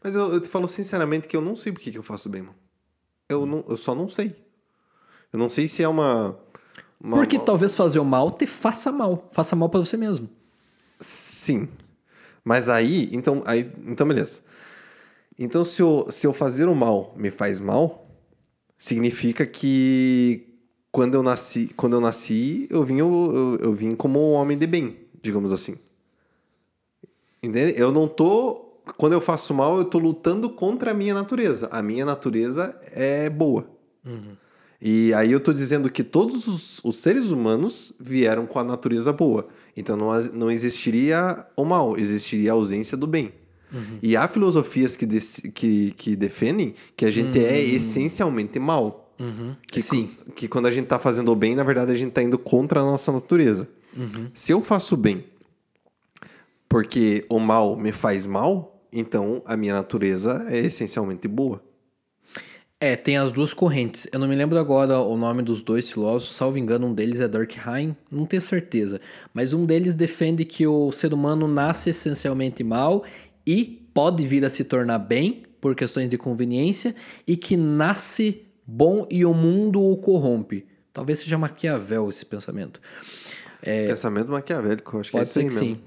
Mas 0.04 0.16
eu, 0.16 0.34
eu 0.34 0.40
te 0.40 0.50
falo 0.50 0.68
sinceramente 0.68 1.28
que 1.28 1.36
eu 1.36 1.42
não 1.42 1.56
sei 1.56 1.72
por 1.72 1.80
que, 1.80 1.92
que 1.92 1.98
eu 1.98 2.04
faço 2.04 2.30
bem, 2.30 2.42
mano. 2.42 2.56
Eu, 3.28 3.46
não, 3.46 3.64
eu 3.68 3.78
só 3.78 3.94
não 3.94 4.08
sei. 4.08 4.36
Eu 5.32 5.38
não 5.38 5.50
sei 5.50 5.68
se 5.68 5.84
é 5.84 5.88
uma. 5.88 6.40
Uma 7.02 7.18
Porque 7.18 7.38
uma- 7.38 7.46
talvez 7.46 7.76
fazer 7.76 8.00
o 8.00 8.06
mal 8.06 8.32
te 8.32 8.46
faça 8.46 8.92
mal. 8.92 9.30
Faça 9.32 9.56
mal 9.56 9.70
pra 9.70 9.80
você 9.80 9.96
mesmo. 9.98 10.30
Sim. 11.00 11.68
Mas 12.44 12.70
aí, 12.70 13.10
então, 13.12 13.42
aí, 13.46 13.72
então 13.86 14.08
beleza. 14.08 14.42
Então, 15.38 15.64
se 15.64 15.82
eu, 15.82 16.08
se 16.10 16.28
eu 16.28 16.34
fazer 16.34 16.68
o 16.68 16.76
mal 16.76 17.14
me 17.18 17.32
faz 17.32 17.62
mal, 17.62 18.06
significa 18.78 19.46
que 19.46 20.46
quando 20.92 21.16
eu 21.16 21.24
nasci, 21.24 21.70
quando 21.78 21.94
eu 21.94 22.02
nasci, 22.02 22.68
eu 22.70 22.84
vim, 22.84 22.98
eu, 22.98 23.32
eu, 23.34 23.58
eu 23.68 23.74
vim 23.74 23.96
como 23.96 24.20
um 24.20 24.34
homem 24.34 24.58
de 24.58 24.68
bem, 24.68 24.98
digamos 25.22 25.54
assim. 25.54 25.78
Entende? 27.42 27.80
Eu 27.80 27.92
não 27.92 28.08
tô. 28.08 28.66
Quando 28.98 29.14
eu 29.14 29.22
faço 29.22 29.54
mal, 29.54 29.78
eu 29.78 29.86
tô 29.86 29.98
lutando 30.00 30.50
contra 30.50 30.92
a 30.92 30.94
minha 30.94 31.14
natureza. 31.14 31.70
A 31.72 31.82
minha 31.82 32.04
natureza 32.06 32.78
é 32.92 33.30
boa. 33.30 33.70
E 34.82 35.14
aí 35.14 35.32
eu 35.32 35.40
tô 35.42 35.52
dizendo 35.52 35.90
que 35.90 36.04
todos 36.04 36.48
os, 36.48 36.80
os 36.84 36.98
seres 37.00 37.30
humanos 37.32 37.92
vieram 38.00 38.46
com 38.46 38.60
a 38.60 38.64
natureza 38.64 39.12
boa. 39.12 39.48
Então 39.76 39.98
não, 39.98 40.10
não 40.34 40.50
existiria 40.52 41.46
o 41.56 41.66
mal, 41.66 41.98
existiria 41.98 42.52
a 42.52 42.54
ausência 42.54 42.96
do 42.96 43.06
bem. 43.08 43.34
E 44.02 44.16
há 44.18 44.28
filosofias 44.28 44.96
que, 44.98 45.06
dec- 45.06 45.52
que, 45.54 45.92
que 45.92 46.16
defendem 46.16 46.74
que 46.98 47.06
a 47.06 47.12
gente 47.12 47.38
é 47.40 47.62
essencialmente 47.62 48.58
mal. 48.58 49.14
Que, 49.70 49.82
Sim. 49.82 50.10
que 50.34 50.48
quando 50.48 50.66
a 50.68 50.72
gente 50.72 50.88
tá 50.88 50.98
fazendo 50.98 51.30
o 51.32 51.36
bem, 51.36 51.54
na 51.56 51.64
verdade 51.64 51.92
a 51.92 51.96
gente 51.96 52.12
tá 52.14 52.24
indo 52.24 52.40
contra 52.40 52.80
a 52.80 52.84
nossa 52.84 53.12
natureza. 53.12 53.68
Se 54.34 54.52
eu 54.54 54.62
faço 54.62 54.96
bem 54.96 55.26
porque 56.68 57.26
o 57.30 57.40
mal 57.40 57.76
me 57.78 57.92
faz 57.92 58.26
mal, 58.28 58.82
então 58.94 59.42
a 59.46 59.58
minha 59.58 59.74
natureza 59.74 60.46
é 60.50 60.60
essencialmente 60.60 61.28
boa. 61.28 61.62
É, 62.82 62.96
tem 62.96 63.18
as 63.18 63.34
duas 63.34 63.54
correntes. 63.54 64.08
Eu 64.10 64.20
não 64.20 64.28
me 64.28 64.36
lembro 64.36 64.58
agora 64.58 65.00
o 65.00 65.18
nome 65.18 65.44
dos 65.44 65.62
dois 65.62 65.92
filósofos, 65.92 66.34
salvo 66.34 66.58
engano, 66.58 66.88
um 66.88 66.94
deles 66.94 67.20
é 67.20 67.28
Durkheim, 67.28 67.94
não 68.10 68.26
tenho 68.26 68.42
certeza. 68.42 69.02
Mas 69.34 69.54
um 69.54 69.66
deles 69.66 69.96
defende 69.96 70.46
que 70.46 70.66
o 70.66 70.90
ser 70.90 71.14
humano 71.14 71.46
nasce 71.46 71.90
essencialmente 71.90 72.64
mal 72.64 73.04
e 73.46 73.86
pode 73.94 74.26
vir 74.26 74.46
a 74.46 74.50
se 74.50 74.64
tornar 74.64 74.98
bem 74.98 75.44
por 75.60 75.76
questões 75.76 76.08
de 76.08 76.18
conveniência 76.18 76.96
e 77.28 77.36
que 77.36 77.58
nasce 77.58 78.44
bom 78.66 79.06
e 79.12 79.26
o 79.26 79.34
mundo 79.34 79.84
o 79.84 79.98
corrompe. 79.98 80.66
Talvez 80.94 81.20
seja 81.20 81.38
Maquiavel 81.38 82.08
esse 82.08 82.26
pensamento. 82.26 82.80
Pensamento 83.88 84.32
maquiavélico, 84.32 85.00
acho 85.00 85.12
que 85.12 85.18
É. 85.18 85.20
Pode 85.20 85.30
é 85.30 85.34
ser 85.34 85.40
que 85.40 85.46
mesmo. 85.46 85.60
sim. 85.60 85.80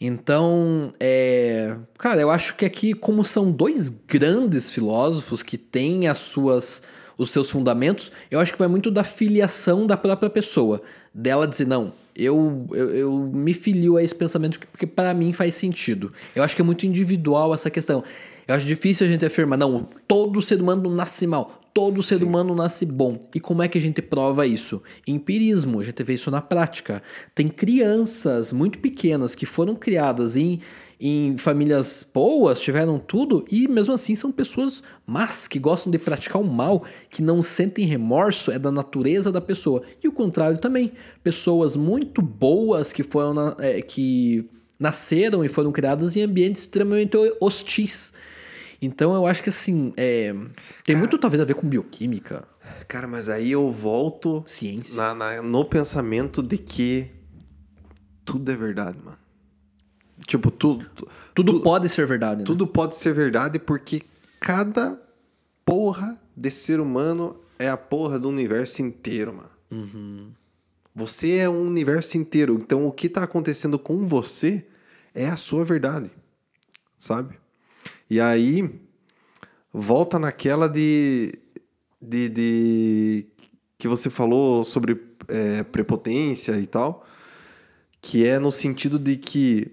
Então, 0.00 0.92
é... 0.98 1.76
cara, 1.98 2.20
eu 2.20 2.30
acho 2.30 2.56
que 2.56 2.64
aqui, 2.64 2.92
como 2.92 3.24
são 3.24 3.52
dois 3.52 3.88
grandes 3.88 4.72
filósofos 4.72 5.42
que 5.42 5.58
têm 5.58 6.08
as 6.08 6.18
suas, 6.18 6.82
os 7.16 7.30
seus 7.30 7.50
fundamentos, 7.50 8.10
eu 8.30 8.40
acho 8.40 8.52
que 8.52 8.58
vai 8.58 8.68
muito 8.68 8.90
da 8.90 9.04
filiação 9.04 9.86
da 9.86 9.96
própria 9.96 10.30
pessoa. 10.30 10.82
Dela 11.12 11.46
dizer, 11.46 11.66
não, 11.66 11.92
eu, 12.16 12.66
eu, 12.72 12.94
eu 12.94 13.12
me 13.32 13.54
filio 13.54 13.96
a 13.96 14.02
esse 14.02 14.14
pensamento 14.14 14.58
porque 14.70 14.86
para 14.86 15.14
mim 15.14 15.32
faz 15.32 15.54
sentido. 15.54 16.08
Eu 16.34 16.42
acho 16.42 16.56
que 16.56 16.62
é 16.62 16.64
muito 16.64 16.86
individual 16.86 17.54
essa 17.54 17.70
questão. 17.70 18.02
Eu 18.48 18.54
acho 18.54 18.66
difícil 18.66 19.06
a 19.06 19.10
gente 19.10 19.24
afirmar, 19.24 19.56
não, 19.56 19.88
todo 20.08 20.42
ser 20.42 20.60
humano 20.60 20.90
nasce 20.90 21.26
mal. 21.26 21.59
Todo 21.72 22.02
ser 22.02 22.22
humano 22.22 22.54
nasce 22.54 22.84
bom. 22.84 23.18
E 23.34 23.38
como 23.38 23.62
é 23.62 23.68
que 23.68 23.78
a 23.78 23.80
gente 23.80 24.02
prova 24.02 24.46
isso? 24.46 24.82
Empirismo, 25.06 25.78
a 25.78 25.84
gente 25.84 26.02
vê 26.02 26.14
isso 26.14 26.30
na 26.30 26.40
prática. 26.42 27.02
Tem 27.34 27.46
crianças 27.46 28.52
muito 28.52 28.78
pequenas 28.80 29.34
que 29.36 29.46
foram 29.46 29.76
criadas 29.76 30.36
em, 30.36 30.60
em 31.00 31.38
famílias 31.38 32.04
boas, 32.12 32.60
tiveram 32.60 32.98
tudo, 32.98 33.44
e 33.50 33.68
mesmo 33.68 33.94
assim 33.94 34.16
são 34.16 34.32
pessoas 34.32 34.82
más, 35.06 35.46
que 35.46 35.58
gostam 35.60 35.92
de 35.92 35.98
praticar 35.98 36.42
o 36.42 36.44
mal, 36.44 36.84
que 37.08 37.22
não 37.22 37.40
sentem 37.42 37.84
remorso, 37.86 38.50
é 38.50 38.58
da 38.58 38.72
natureza 38.72 39.30
da 39.30 39.40
pessoa. 39.40 39.82
E 40.02 40.08
o 40.08 40.12
contrário 40.12 40.58
também. 40.58 40.92
Pessoas 41.22 41.76
muito 41.76 42.20
boas 42.20 42.92
que 42.92 43.04
foram 43.04 43.32
na- 43.32 43.56
é, 43.60 43.80
que 43.80 44.48
nasceram 44.78 45.44
e 45.44 45.48
foram 45.48 45.70
criadas 45.70 46.16
em 46.16 46.22
ambientes 46.22 46.62
extremamente 46.62 47.16
hostis. 47.40 48.12
Então 48.82 49.14
eu 49.14 49.26
acho 49.26 49.42
que 49.42 49.50
assim, 49.50 49.92
é, 49.96 50.34
tem 50.84 50.96
muito 50.96 51.18
talvez 51.18 51.40
a 51.42 51.44
ver 51.44 51.54
com 51.54 51.68
bioquímica, 51.68 52.46
Cara, 52.88 53.06
mas 53.06 53.28
aí 53.28 53.50
eu 53.52 53.70
volto 53.70 54.42
ciência. 54.46 54.96
na, 54.96 55.14
na- 55.14 55.42
no 55.42 55.64
pensamento 55.64 56.42
de 56.42 56.56
que 56.58 57.10
tudo 58.24 58.50
é 58.50 58.54
verdade, 58.56 58.98
mano. 59.04 59.18
Tipo, 60.26 60.50
tudo, 60.50 60.88
Tudo 61.34 61.60
pode 61.60 61.88
ser 61.88 62.06
verdade, 62.06 62.40
né? 62.40 62.44
tudo 62.46 62.66
pode 62.66 62.94
ser 62.94 63.12
verdade 63.12 63.58
porque 63.58 64.02
cada 64.38 65.00
porra 65.64 66.20
de 66.36 66.50
ser 66.50 66.78
humano 66.80 67.36
é 67.58 67.68
a 67.68 67.76
porra 67.76 68.18
do 68.18 68.28
universo 68.28 68.80
inteiro, 68.82 69.34
mano. 69.34 70.34
Você 70.94 71.36
é 71.36 71.48
um 71.48 71.66
universo 71.66 72.16
inteiro. 72.18 72.54
Então, 72.60 72.86
o 72.86 72.92
que 72.92 73.08
tá 73.08 73.22
acontecendo 73.24 73.78
com 73.78 74.04
você 74.06 74.66
é 75.14 75.26
a 75.28 75.36
sua 75.36 75.64
verdade. 75.64 76.10
Sabe? 76.98 77.38
E 78.10 78.20
aí, 78.20 78.68
volta 79.72 80.18
naquela 80.18 80.68
de. 80.68 81.32
de, 82.02 82.28
de 82.28 83.26
que 83.78 83.86
você 83.86 84.10
falou 84.10 84.64
sobre 84.64 85.00
é, 85.28 85.62
prepotência 85.62 86.58
e 86.58 86.66
tal. 86.66 87.06
Que 88.02 88.26
é 88.26 88.38
no 88.38 88.50
sentido 88.50 88.98
de 88.98 89.16
que 89.16 89.72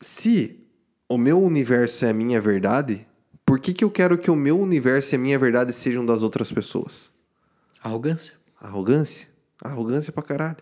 se 0.00 0.60
o 1.08 1.18
meu 1.18 1.42
universo 1.42 2.04
é 2.04 2.10
a 2.10 2.14
minha 2.14 2.40
verdade, 2.40 3.06
por 3.44 3.58
que, 3.58 3.72
que 3.72 3.82
eu 3.82 3.90
quero 3.90 4.16
que 4.16 4.30
o 4.30 4.36
meu 4.36 4.60
universo 4.60 5.14
e 5.14 5.16
a 5.16 5.18
minha 5.18 5.38
verdade 5.38 5.72
sejam 5.72 6.06
das 6.06 6.22
outras 6.22 6.52
pessoas? 6.52 7.10
Arrogância. 7.82 8.34
Arrogância? 8.60 9.28
Arrogância 9.60 10.12
pra 10.12 10.22
caralho. 10.22 10.58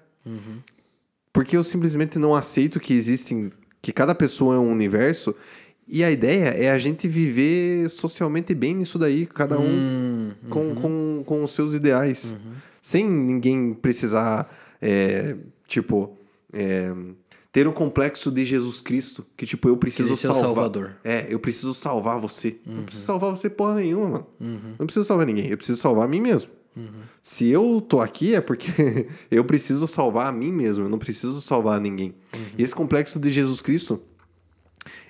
Porque 1.33 1.57
eu 1.57 1.63
simplesmente 1.63 2.19
não 2.19 2.35
aceito 2.35 2.81
que 2.81 2.95
existem. 2.95 3.53
que 3.83 3.93
cada 3.93 4.15
pessoa 4.15 4.57
é 4.57 4.59
um 4.59 4.71
universo. 4.73 5.35
E 5.89 6.05
a 6.05 6.11
ideia 6.11 6.49
é 6.49 6.71
a 6.71 6.79
gente 6.79 7.09
viver 7.09 7.89
socialmente 7.89 8.55
bem 8.55 8.75
nisso 8.75 8.99
daí, 8.99 9.25
cada 9.25 9.59
um 9.59 10.33
com, 10.51 10.75
com, 10.75 11.23
com 11.25 11.45
os 11.45 11.53
seus 11.53 11.73
ideais. 11.73 12.37
Sem 12.83 13.09
ninguém 13.09 13.73
precisar, 13.73 14.55
é, 14.81 15.37
tipo, 15.67 16.17
é, 16.53 16.95
ter 17.51 17.67
o 17.67 17.73
complexo 17.73 18.31
de 18.31 18.45
Jesus 18.45 18.81
Cristo. 18.83 19.25
Que, 19.37 19.47
tipo, 19.47 19.69
eu 19.69 19.77
preciso 19.77 20.17
salvar. 20.17 20.43
Salvador. 20.43 20.97
É, 21.03 21.27
eu 21.29 21.39
preciso 21.39 21.73
salvar 21.73 22.21
você. 22.21 22.59
Não 22.67 22.83
preciso 22.83 23.07
salvar 23.07 23.31
você 23.31 23.49
porra 23.49 23.77
nenhuma, 23.77 24.09
mano. 24.09 24.27
Não 24.79 24.87
preciso 24.87 25.07
salvar 25.07 25.27
ninguém. 25.27 25.49
Eu 25.49 25.57
preciso 25.57 25.81
salvar 25.81 26.05
a 26.05 26.09
mim 26.09 26.21
mesmo. 26.21 26.51
Se 27.23 27.49
eu 27.49 27.85
tô 27.87 28.01
aqui 28.01 28.35
é 28.35 28.41
porque 28.41 28.71
eu 29.31 29.45
preciso 29.45 29.87
salvar 29.87 30.29
a 30.29 30.33
mim 30.33 30.53
mesmo, 30.53 30.85
eu 30.85 30.89
não 30.89 30.99
preciso 30.99 31.41
salvar 31.41 31.81
ninguém. 31.81 32.15
E 32.57 32.63
esse 32.63 32.75
complexo 32.75 33.19
de 33.19 33.33
Jesus 33.33 33.61
Cristo, 33.61 34.01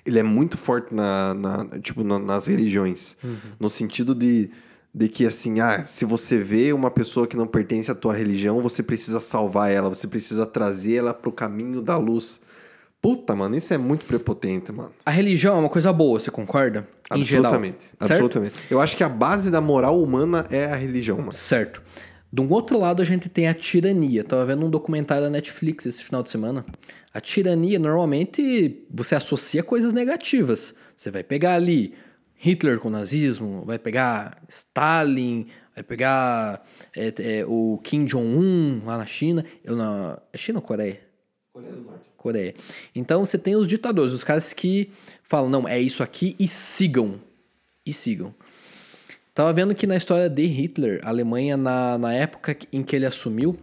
ele 0.09 0.19
é 0.19 0.23
muito 0.23 0.57
forte 0.57 0.93
na, 0.93 1.33
na- 1.33 1.65
tipo, 1.81 2.03
na- 2.03 2.19
nas 2.19 2.45
religiões. 2.47 3.15
No 3.59 3.69
sentido 3.69 4.13
de, 4.13 4.49
de 4.93 5.07
que, 5.07 5.25
assim, 5.25 5.59
ah, 5.59 5.85
se 5.85 6.03
você 6.05 6.37
vê 6.37 6.73
uma 6.73 6.91
pessoa 6.91 7.25
que 7.27 7.37
não 7.37 7.47
pertence 7.47 7.89
à 7.89 7.95
tua 7.95 8.13
religião, 8.13 8.61
você 8.61 8.83
precisa 8.83 9.19
salvar 9.19 9.71
ela, 9.71 9.89
você 9.89 10.07
precisa 10.07 10.45
trazer 10.45 10.95
ela 10.95 11.13
pro 11.13 11.31
caminho 11.31 11.81
da 11.81 11.97
luz. 11.97 12.39
Puta, 13.01 13.33
mano, 13.33 13.55
isso 13.55 13.73
é 13.73 13.77
muito 13.77 14.05
prepotente, 14.05 14.73
mano. 14.73 14.91
A 15.05 15.11
religião 15.11 15.55
é 15.55 15.59
uma 15.59 15.69
coisa 15.69 15.93
boa, 15.93 16.19
você 16.19 16.29
concorda? 16.29 16.85
Em 17.15 17.23
geral. 17.23 17.45
Absolutamente. 17.45 17.85
Certo? 17.97 18.11
Absolutamente. 18.11 18.53
Eu 18.69 18.81
acho 18.81 18.97
que 18.97 19.03
a 19.05 19.07
base 19.09 19.49
da 19.49 19.61
moral 19.61 20.03
humana 20.03 20.45
é 20.51 20.65
a 20.65 20.75
religião, 20.75 21.17
mano. 21.17 21.31
Certo. 21.31 21.81
De 22.31 22.41
um 22.41 22.49
outro 22.51 22.79
lado, 22.79 23.01
a 23.01 23.05
gente 23.05 23.27
tem 23.27 23.47
a 23.47 23.53
tirania. 23.53 24.23
Tava 24.23 24.45
vendo 24.45 24.65
um 24.65 24.69
documentário 24.69 25.23
da 25.23 25.29
Netflix 25.29 25.85
esse 25.85 26.03
final 26.03 26.21
de 26.21 26.29
semana. 26.29 26.63
A 27.11 27.19
tirania, 27.19 27.79
normalmente, 27.79 28.85
você 28.89 29.15
associa 29.15 29.63
coisas 29.63 29.93
negativas. 29.93 30.75
Você 30.95 31.09
vai 31.09 31.23
pegar 31.23 31.55
ali 31.55 31.95
Hitler 32.35 32.79
com 32.79 32.87
o 32.87 32.91
nazismo, 32.91 33.63
vai 33.65 33.79
pegar 33.79 34.41
Stalin, 34.47 35.47
vai 35.73 35.83
pegar 35.83 36.63
é, 36.95 37.13
é, 37.17 37.45
o 37.47 37.79
Kim 37.83 38.05
Jong-un 38.05 38.83
lá 38.85 38.97
na 38.97 39.07
China. 39.07 39.43
Eu 39.63 39.75
na... 39.75 40.21
É 40.31 40.37
China 40.37 40.59
ou 40.59 40.61
Coreia? 40.61 41.01
Coreia. 42.15 42.53
Então 42.93 43.25
você 43.25 43.37
tem 43.37 43.55
os 43.55 43.67
ditadores, 43.67 44.13
os 44.13 44.23
caras 44.23 44.53
que 44.53 44.91
falam, 45.23 45.49
não, 45.49 45.67
é 45.67 45.79
isso 45.79 46.03
aqui 46.03 46.35
e 46.37 46.47
sigam. 46.47 47.19
E 47.85 47.91
sigam. 47.91 48.35
Tava 49.33 49.53
vendo 49.53 49.73
que 49.73 49.87
na 49.87 49.95
história 49.95 50.29
de 50.29 50.45
Hitler, 50.45 50.99
a 51.03 51.09
Alemanha, 51.09 51.55
na, 51.55 51.97
na 51.97 52.13
época 52.13 52.57
em 52.73 52.83
que 52.83 52.95
ele 52.95 53.05
assumiu, 53.05 53.57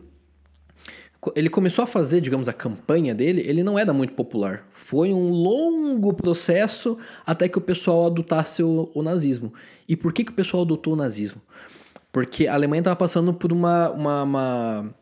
ele 1.35 1.49
começou 1.49 1.83
a 1.83 1.87
fazer, 1.87 2.21
digamos, 2.21 2.49
a 2.49 2.53
campanha 2.53 3.15
dele, 3.15 3.43
ele 3.47 3.63
não 3.63 3.79
era 3.79 3.93
muito 3.93 4.13
popular. 4.13 4.67
Foi 4.71 5.13
um 5.13 5.31
longo 5.31 6.15
processo 6.15 6.97
até 7.25 7.49
que 7.49 7.59
o 7.59 7.61
pessoal 7.61 8.07
adotasse 8.07 8.63
o, 8.63 8.91
o 8.95 9.03
nazismo. 9.03 9.53
E 9.89 9.97
por 9.97 10.13
que, 10.13 10.25
que 10.25 10.31
o 10.31 10.35
pessoal 10.35 10.63
adotou 10.63 10.93
o 10.93 10.97
nazismo? 10.97 11.41
Porque 12.13 12.47
a 12.47 12.55
Alemanha 12.55 12.81
estava 12.81 12.97
passando 12.97 13.35
por 13.35 13.53
uma, 13.53 13.91
uma, 13.91 14.23
uma, 14.23 14.95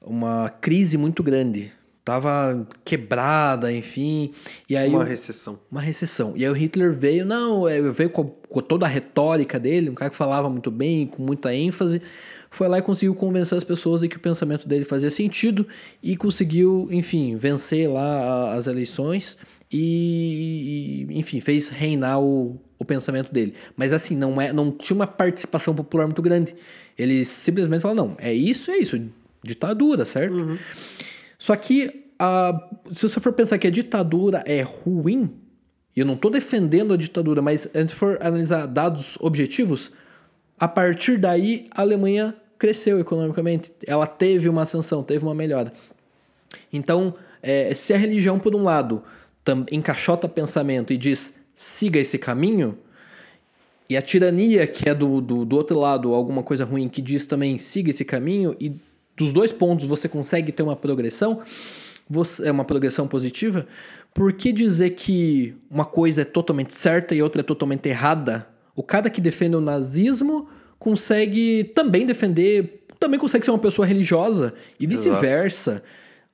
uma 0.00 0.48
crise 0.60 0.96
muito 0.96 1.22
grande. 1.22 1.72
Tava 2.10 2.66
quebrada, 2.84 3.72
enfim. 3.72 4.32
E 4.68 4.76
aí 4.76 4.90
Uma 4.90 5.04
recessão. 5.04 5.60
uma 5.70 5.80
recessão. 5.80 6.32
E 6.36 6.44
aí 6.44 6.50
o 6.50 6.52
Hitler 6.52 6.92
veio, 6.92 7.24
não, 7.24 7.68
é, 7.68 7.80
veio 7.80 8.10
com, 8.10 8.24
com 8.24 8.60
toda 8.60 8.84
a 8.84 8.88
retórica 8.88 9.60
dele, 9.60 9.90
um 9.90 9.94
cara 9.94 10.10
que 10.10 10.16
falava 10.16 10.50
muito 10.50 10.72
bem, 10.72 11.06
com 11.06 11.22
muita 11.22 11.54
ênfase, 11.54 12.02
foi 12.50 12.66
lá 12.66 12.80
e 12.80 12.82
conseguiu 12.82 13.14
convencer 13.14 13.56
as 13.56 13.62
pessoas 13.62 14.00
de 14.00 14.08
que 14.08 14.16
o 14.16 14.20
pensamento 14.20 14.66
dele 14.66 14.84
fazia 14.84 15.08
sentido 15.08 15.68
e 16.02 16.16
conseguiu, 16.16 16.88
enfim, 16.90 17.36
vencer 17.36 17.88
lá 17.88 18.54
as 18.54 18.66
eleições 18.66 19.38
e, 19.72 21.06
enfim, 21.10 21.38
fez 21.38 21.68
reinar 21.68 22.20
o, 22.20 22.60
o 22.76 22.84
pensamento 22.84 23.32
dele. 23.32 23.54
Mas 23.76 23.92
assim, 23.92 24.16
não, 24.16 24.40
é, 24.40 24.52
não 24.52 24.72
tinha 24.72 24.96
uma 24.96 25.06
participação 25.06 25.76
popular 25.76 26.06
muito 26.06 26.22
grande. 26.22 26.56
Ele 26.98 27.24
simplesmente 27.24 27.82
falou, 27.82 27.96
não, 27.96 28.16
é 28.18 28.34
isso, 28.34 28.68
é 28.72 28.78
isso, 28.78 29.00
ditadura, 29.44 30.04
certo? 30.04 30.58
Só 31.38 31.56
que, 31.56 31.99
a, 32.20 32.68
se 32.92 33.08
você 33.08 33.18
for 33.18 33.32
pensar 33.32 33.56
que 33.56 33.66
a 33.66 33.70
ditadura 33.70 34.44
é 34.46 34.60
ruim, 34.60 35.30
e 35.96 36.00
eu 36.00 36.06
não 36.06 36.14
estou 36.14 36.30
defendendo 36.30 36.92
a 36.92 36.96
ditadura, 36.96 37.40
mas 37.40 37.62
se 37.62 37.94
for 37.94 38.18
analisar 38.20 38.66
dados 38.66 39.16
objetivos, 39.20 39.90
a 40.58 40.68
partir 40.68 41.16
daí 41.16 41.66
a 41.70 41.80
Alemanha 41.80 42.36
cresceu 42.58 43.00
economicamente. 43.00 43.72
Ela 43.86 44.06
teve 44.06 44.50
uma 44.50 44.62
ascensão, 44.62 45.02
teve 45.02 45.24
uma 45.24 45.34
melhora. 45.34 45.72
Então, 46.70 47.14
é, 47.42 47.74
se 47.74 47.94
a 47.94 47.96
religião, 47.96 48.38
por 48.38 48.54
um 48.54 48.64
lado, 48.64 49.02
encaixota 49.72 50.28
pensamento 50.28 50.92
e 50.92 50.98
diz 50.98 51.40
siga 51.54 51.98
esse 51.98 52.18
caminho, 52.18 52.78
e 53.88 53.96
a 53.96 54.02
tirania, 54.02 54.66
que 54.66 54.88
é 54.88 54.94
do, 54.94 55.20
do, 55.20 55.44
do 55.44 55.56
outro 55.56 55.78
lado, 55.78 56.14
alguma 56.14 56.42
coisa 56.42 56.64
ruim, 56.64 56.88
que 56.88 57.00
diz 57.00 57.26
também 57.26 57.56
siga 57.56 57.90
esse 57.90 58.04
caminho, 58.04 58.54
e 58.60 58.72
dos 59.16 59.32
dois 59.32 59.52
pontos 59.52 59.86
você 59.86 60.08
consegue 60.08 60.52
ter 60.52 60.62
uma 60.62 60.76
progressão, 60.76 61.42
você, 62.10 62.48
é 62.48 62.50
uma 62.50 62.64
progressão 62.64 63.06
positiva, 63.06 63.66
por 64.12 64.32
que 64.32 64.50
dizer 64.50 64.90
que 64.90 65.54
uma 65.70 65.84
coisa 65.84 66.22
é 66.22 66.24
totalmente 66.24 66.74
certa 66.74 67.14
e 67.14 67.22
outra 67.22 67.40
é 67.40 67.44
totalmente 67.44 67.88
errada? 67.88 68.48
O 68.74 68.82
cara 68.82 69.08
que 69.08 69.20
defende 69.20 69.54
o 69.54 69.60
nazismo 69.60 70.48
consegue 70.78 71.64
também 71.74 72.04
defender, 72.04 72.84
também 72.98 73.20
consegue 73.20 73.44
ser 73.44 73.52
uma 73.52 73.58
pessoa 73.58 73.86
religiosa 73.86 74.52
e 74.80 74.86
vice-versa. 74.86 75.82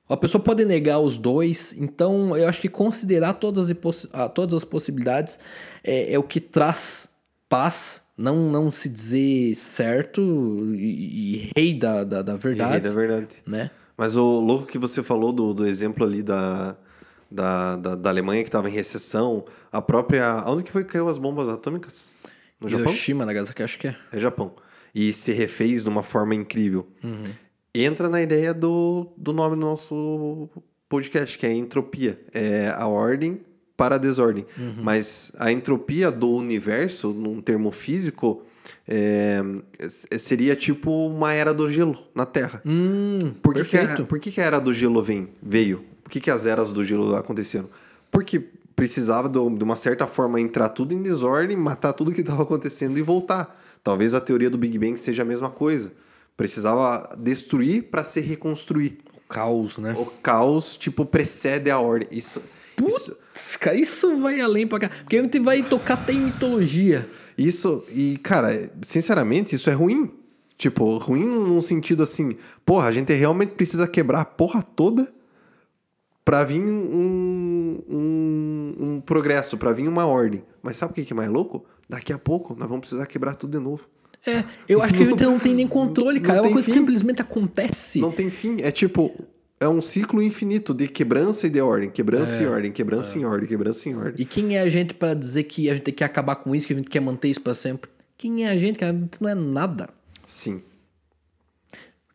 A 0.09 0.17
pessoa 0.17 0.41
pode 0.41 0.63
negar 0.65 0.99
os 0.99 1.17
dois, 1.17 1.75
então 1.77 2.35
eu 2.35 2.47
acho 2.47 2.61
que 2.61 2.69
considerar 2.69 3.33
todas, 3.33 3.69
as 3.69 4.07
ah, 4.13 4.29
todas 4.29 4.55
as 4.55 4.63
possibilidades 4.63 5.37
é, 5.83 6.13
é 6.13 6.17
o 6.17 6.23
que 6.23 6.39
traz 6.39 7.09
paz, 7.49 8.03
não, 8.17 8.49
não 8.49 8.71
se 8.71 8.89
dizer 8.89 9.53
certo 9.55 10.21
e, 10.75 11.35
e 11.35 11.51
rei 11.55 11.73
da, 11.73 12.03
da, 12.03 12.21
da 12.21 12.35
verdade, 12.35 12.87
É 12.87 12.91
verdade. 12.91 13.27
né? 13.45 13.69
Mas 13.97 14.15
o 14.15 14.39
louco 14.39 14.67
que 14.67 14.77
você 14.77 15.01
falou 15.01 15.33
do, 15.33 15.53
do 15.53 15.65
exemplo 15.65 16.05
ali 16.05 16.21
da, 16.21 16.77
da, 17.29 17.75
da, 17.75 17.95
da 17.95 18.09
Alemanha 18.09 18.43
que 18.43 18.49
estava 18.49 18.69
em 18.69 18.73
recessão, 18.73 19.43
a 19.71 19.81
própria. 19.81 20.25
Aonde 20.29 20.63
que 20.63 20.71
foi 20.71 20.83
que 20.83 20.91
caiu 20.91 21.09
as 21.09 21.17
bombas 21.17 21.49
atômicas? 21.49 22.11
No 22.59 22.67
Japão? 22.67 22.85
Hiroshima, 22.85 23.25
Nagasaki, 23.25 23.63
acho 23.63 23.79
que 23.79 23.87
é. 23.87 23.95
É 24.11 24.19
Japão. 24.19 24.53
E 24.93 25.11
se 25.13 25.31
refez 25.31 25.83
de 25.83 25.89
uma 25.89 26.03
forma 26.03 26.33
incrível. 26.35 26.87
Entra 27.73 28.09
na 28.09 28.21
ideia 28.21 28.53
do, 28.53 29.07
do 29.17 29.33
nome 29.33 29.55
do 29.55 29.61
nosso 29.61 30.49
podcast, 30.89 31.37
que 31.37 31.45
é 31.45 31.53
entropia. 31.53 32.19
É 32.33 32.69
a 32.75 32.87
ordem 32.87 33.41
para 33.75 33.95
a 33.95 33.97
desordem. 33.97 34.45
Mas 34.81 35.31
a 35.37 35.51
entropia 35.51 36.11
do 36.11 36.31
universo, 36.31 37.09
num 37.09 37.41
termo 37.41 37.71
físico, 37.71 38.43
é, 38.87 39.41
é- 40.11 40.17
seria 40.17 40.55
tipo 40.55 40.91
uma 41.07 41.33
era 41.33 41.53
do 41.53 41.69
gelo 41.69 41.97
na 42.13 42.25
Terra. 42.25 42.61
Hum, 42.65 43.33
Por 43.41 43.53
que, 43.53 43.63
que, 43.65 43.77
a, 43.77 44.05
por 44.05 44.19
que, 44.19 44.31
que 44.31 44.41
a 44.41 44.45
era 44.45 44.59
do 44.59 44.73
gelo 44.73 45.01
vem, 45.01 45.29
veio? 45.41 45.83
Por 46.03 46.09
que, 46.11 46.19
que 46.19 46.31
as 46.31 46.45
eras 46.45 46.71
do 46.71 46.83
gelo 46.83 47.15
aconteceram? 47.15 47.69
Porque 48.09 48.41
precisava 48.75 49.27
do- 49.27 49.49
de 49.49 49.63
uma 49.63 49.75
certa 49.75 50.05
forma 50.07 50.39
entrar 50.39 50.69
tudo 50.69 50.93
em 50.93 51.01
desordem, 51.01 51.57
matar 51.57 51.93
tudo 51.93 52.11
que 52.11 52.21
estava 52.21 52.43
acontecendo 52.43 52.97
e 52.97 53.01
voltar. 53.01 53.59
Talvez 53.83 54.13
a 54.13 54.21
teoria 54.21 54.49
do 54.49 54.57
Big 54.57 54.77
Bang 54.77 54.97
seja 54.97 55.21
a 55.23 55.25
mesma 55.25 55.49
coisa. 55.49 55.91
Precisava 56.35 57.15
destruir 57.17 57.83
para 57.83 58.03
se 58.03 58.19
reconstruir. 58.21 58.99
Caos, 59.27 59.77
né? 59.77 59.93
O 59.97 60.05
caos, 60.05 60.77
tipo, 60.77 61.05
precede 61.05 61.69
a 61.71 61.79
ordem. 61.79 62.07
Isso, 62.11 62.41
isso, 62.87 63.11
Putz, 63.33 63.57
cara, 63.57 63.75
isso 63.75 64.17
vai 64.19 64.39
além 64.39 64.65
pra 64.67 64.79
cá. 64.79 64.89
Porque 64.89 65.17
a 65.17 65.21
gente 65.23 65.39
vai 65.39 65.63
tocar 65.63 65.95
até 65.95 66.13
em 66.13 66.19
mitologia. 66.21 67.09
Isso, 67.37 67.83
e 67.93 68.17
cara, 68.17 68.71
sinceramente, 68.83 69.55
isso 69.55 69.69
é 69.69 69.73
ruim. 69.73 70.11
Tipo, 70.57 70.97
ruim 70.97 71.23
num 71.23 71.61
sentido 71.61 72.01
assim, 72.01 72.35
porra, 72.65 72.87
a 72.87 72.91
gente 72.91 73.13
realmente 73.13 73.51
precisa 73.51 73.87
quebrar 73.87 74.21
a 74.21 74.25
porra 74.25 74.63
toda 74.63 75.13
pra 76.25 76.43
vir 76.43 76.61
um, 76.61 77.79
um, 77.87 78.75
um 78.79 79.01
progresso, 79.01 79.55
pra 79.55 79.71
vir 79.71 79.87
uma 79.87 80.05
ordem. 80.07 80.43
Mas 80.63 80.77
sabe 80.77 80.91
o 80.91 80.95
que 80.95 81.05
que 81.05 81.13
é 81.13 81.15
mais 81.15 81.29
louco? 81.29 81.63
Daqui 81.87 82.11
a 82.11 82.17
pouco 82.17 82.55
nós 82.55 82.67
vamos 82.67 82.81
precisar 82.81 83.05
quebrar 83.05 83.35
tudo 83.35 83.57
de 83.57 83.63
novo. 83.63 83.87
É, 84.25 84.43
eu 84.67 84.81
acho 84.81 84.95
que 84.95 85.03
a 85.03 85.05
gente 85.07 85.23
não 85.23 85.39
tem 85.39 85.53
nem 85.53 85.67
controle, 85.67 86.19
cara. 86.19 86.39
Não 86.39 86.45
é 86.45 86.47
uma 86.47 86.53
coisa 86.53 86.67
que 86.67 86.73
fim. 86.73 86.79
simplesmente 86.79 87.21
acontece. 87.21 87.99
Não 88.01 88.11
tem 88.11 88.31
fim. 88.31 88.57
É 88.61 88.71
tipo, 88.71 89.13
é 89.59 89.67
um 89.67 89.81
ciclo 89.81 90.21
infinito 90.21 90.73
de 90.73 90.87
quebrança 90.87 91.47
e 91.47 91.49
de 91.49 91.59
ordem, 91.59 91.89
quebrança 91.89 92.41
e 92.41 92.45
ordem, 92.45 92.71
quebrança 92.71 93.17
em 93.17 93.25
ordem, 93.25 93.47
quebrança 93.47 93.89
em 93.89 93.95
ordem. 93.95 94.13
E 94.17 94.25
quem 94.25 94.55
é 94.55 94.61
a 94.61 94.69
gente 94.69 94.93
pra 94.93 95.13
dizer 95.13 95.43
que 95.43 95.69
a 95.69 95.73
gente 95.73 95.91
quer 95.91 96.05
acabar 96.05 96.35
com 96.35 96.55
isso, 96.55 96.67
que 96.67 96.73
a 96.73 96.75
gente 96.75 96.89
quer 96.89 96.99
manter 96.99 97.29
isso 97.29 97.41
pra 97.41 97.55
sempre? 97.55 97.89
Quem 98.17 98.45
é 98.45 98.49
a 98.49 98.57
gente, 98.57 98.77
cara? 98.77 98.95
A 98.95 98.99
gente 98.99 99.21
não 99.21 99.29
é 99.29 99.35
nada. 99.35 99.89
Sim. 100.25 100.61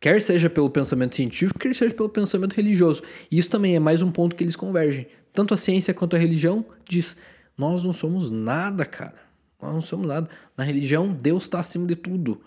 Quer 0.01 0.21
seja 0.21 0.51
pelo 0.51 0.69
pensamento 0.69 1.15
científico, 1.17 1.59
quer 1.59 1.75
seja 1.75 1.95
pelo 1.95 2.09
pensamento 2.09 2.55
religioso. 2.55 3.03
E 3.31 3.39
isso 3.39 3.49
também 3.49 3.77
é 3.77 3.81
mais 3.81 4.03
um 4.03 4.11
ponto 4.11 4.35
que 4.35 4.43
eles 4.43 4.57
convergem. 4.57 5.07
Tanto 5.33 5.55
a 5.55 5.57
ciência 5.57 5.95
quanto 5.95 6.17
a 6.17 6.19
religião 6.19 6.65
diz: 6.89 7.17
nós 7.57 7.85
não 7.85 7.93
somos 7.93 8.31
nada, 8.31 8.85
cara. 8.85 9.15
Nós 9.61 9.73
não 9.73 9.81
somos 9.81 10.09
nada. 10.09 10.29
Na 10.57 10.65
religião, 10.65 11.13
Deus 11.13 11.45
está 11.45 11.61
acima 11.61 11.87
de 11.87 11.95
tudo. 11.95 12.41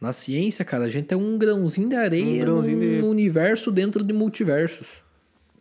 Na 0.00 0.12
ciência, 0.12 0.64
cara, 0.64 0.84
a 0.84 0.88
gente 0.88 1.12
é 1.12 1.16
um 1.16 1.38
grãozinho 1.38 1.88
de 1.88 1.96
areia 1.96 2.42
Um 2.42 2.44
grãozinho 2.46 2.76
num 2.76 3.00
de- 3.00 3.02
universo 3.06 3.70
dentro 3.72 4.04
de 4.04 4.12
multiversos. 4.12 5.04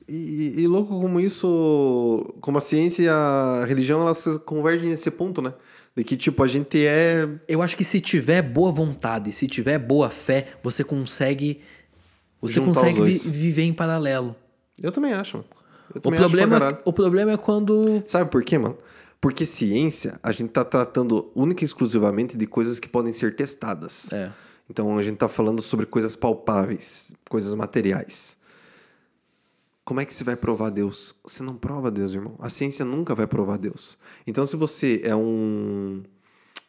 E, 0.07 0.55
e 0.61 0.67
louco 0.67 0.99
como 1.01 1.19
isso, 1.19 2.35
como 2.41 2.57
a 2.57 2.61
ciência 2.61 3.03
e 3.03 3.07
a 3.09 3.65
religião, 3.67 4.01
elas 4.01 4.19
se 4.19 4.37
convergem 4.39 4.89
nesse 4.89 5.09
ponto, 5.09 5.41
né? 5.41 5.53
De 5.95 6.03
que, 6.03 6.15
tipo, 6.17 6.43
a 6.43 6.47
gente 6.47 6.85
é. 6.85 7.27
Eu 7.47 7.61
acho 7.61 7.75
que 7.77 7.83
se 7.83 7.99
tiver 8.01 8.41
boa 8.41 8.71
vontade, 8.71 9.31
se 9.31 9.47
tiver 9.47 9.79
boa 9.79 10.09
fé, 10.09 10.47
você 10.61 10.83
consegue. 10.83 11.61
Você 12.41 12.55
Juntar 12.55 12.67
consegue 12.81 13.01
vi- 13.01 13.17
viver 13.31 13.63
em 13.63 13.73
paralelo. 13.73 14.35
Eu 14.83 14.91
também 14.91 15.13
acho. 15.13 15.37
mano. 15.37 15.49
Eu 15.93 15.99
O 15.99 16.01
também 16.01 16.19
acho 16.19 16.27
problema, 16.29 16.59
caralho. 16.59 16.77
o 16.85 16.93
problema 16.93 17.31
é 17.31 17.37
quando. 17.37 18.03
Sabe 18.05 18.29
por 18.29 18.43
quê, 18.43 18.57
mano? 18.57 18.77
Porque 19.25 19.43
ciência, 19.43 20.19
a 20.21 20.31
gente 20.31 20.51
tá 20.51 20.63
tratando 20.63 21.31
única 21.33 21.63
e 21.63 21.65
exclusivamente 21.65 22.37
de 22.37 22.45
coisas 22.45 22.79
que 22.79 22.87
podem 22.87 23.11
ser 23.11 23.35
testadas. 23.35 24.13
É. 24.13 24.31
Então 24.69 24.95
a 24.99 25.01
gente 25.01 25.15
está 25.15 25.27
falando 25.27 25.63
sobre 25.63 25.87
coisas 25.87 26.15
palpáveis, 26.15 27.11
coisas 27.27 27.55
materiais. 27.55 28.37
Como 29.83 29.99
é 29.99 30.05
que 30.05 30.13
você 30.13 30.23
vai 30.23 30.35
provar 30.35 30.69
Deus? 30.69 31.15
Você 31.23 31.41
não 31.41 31.55
prova 31.55 31.89
Deus, 31.89 32.13
irmão. 32.13 32.35
A 32.37 32.51
ciência 32.51 32.85
nunca 32.85 33.15
vai 33.15 33.25
provar 33.25 33.57
Deus. 33.57 33.97
Então, 34.27 34.45
se 34.45 34.55
você 34.55 35.01
é 35.03 35.15
um. 35.15 36.03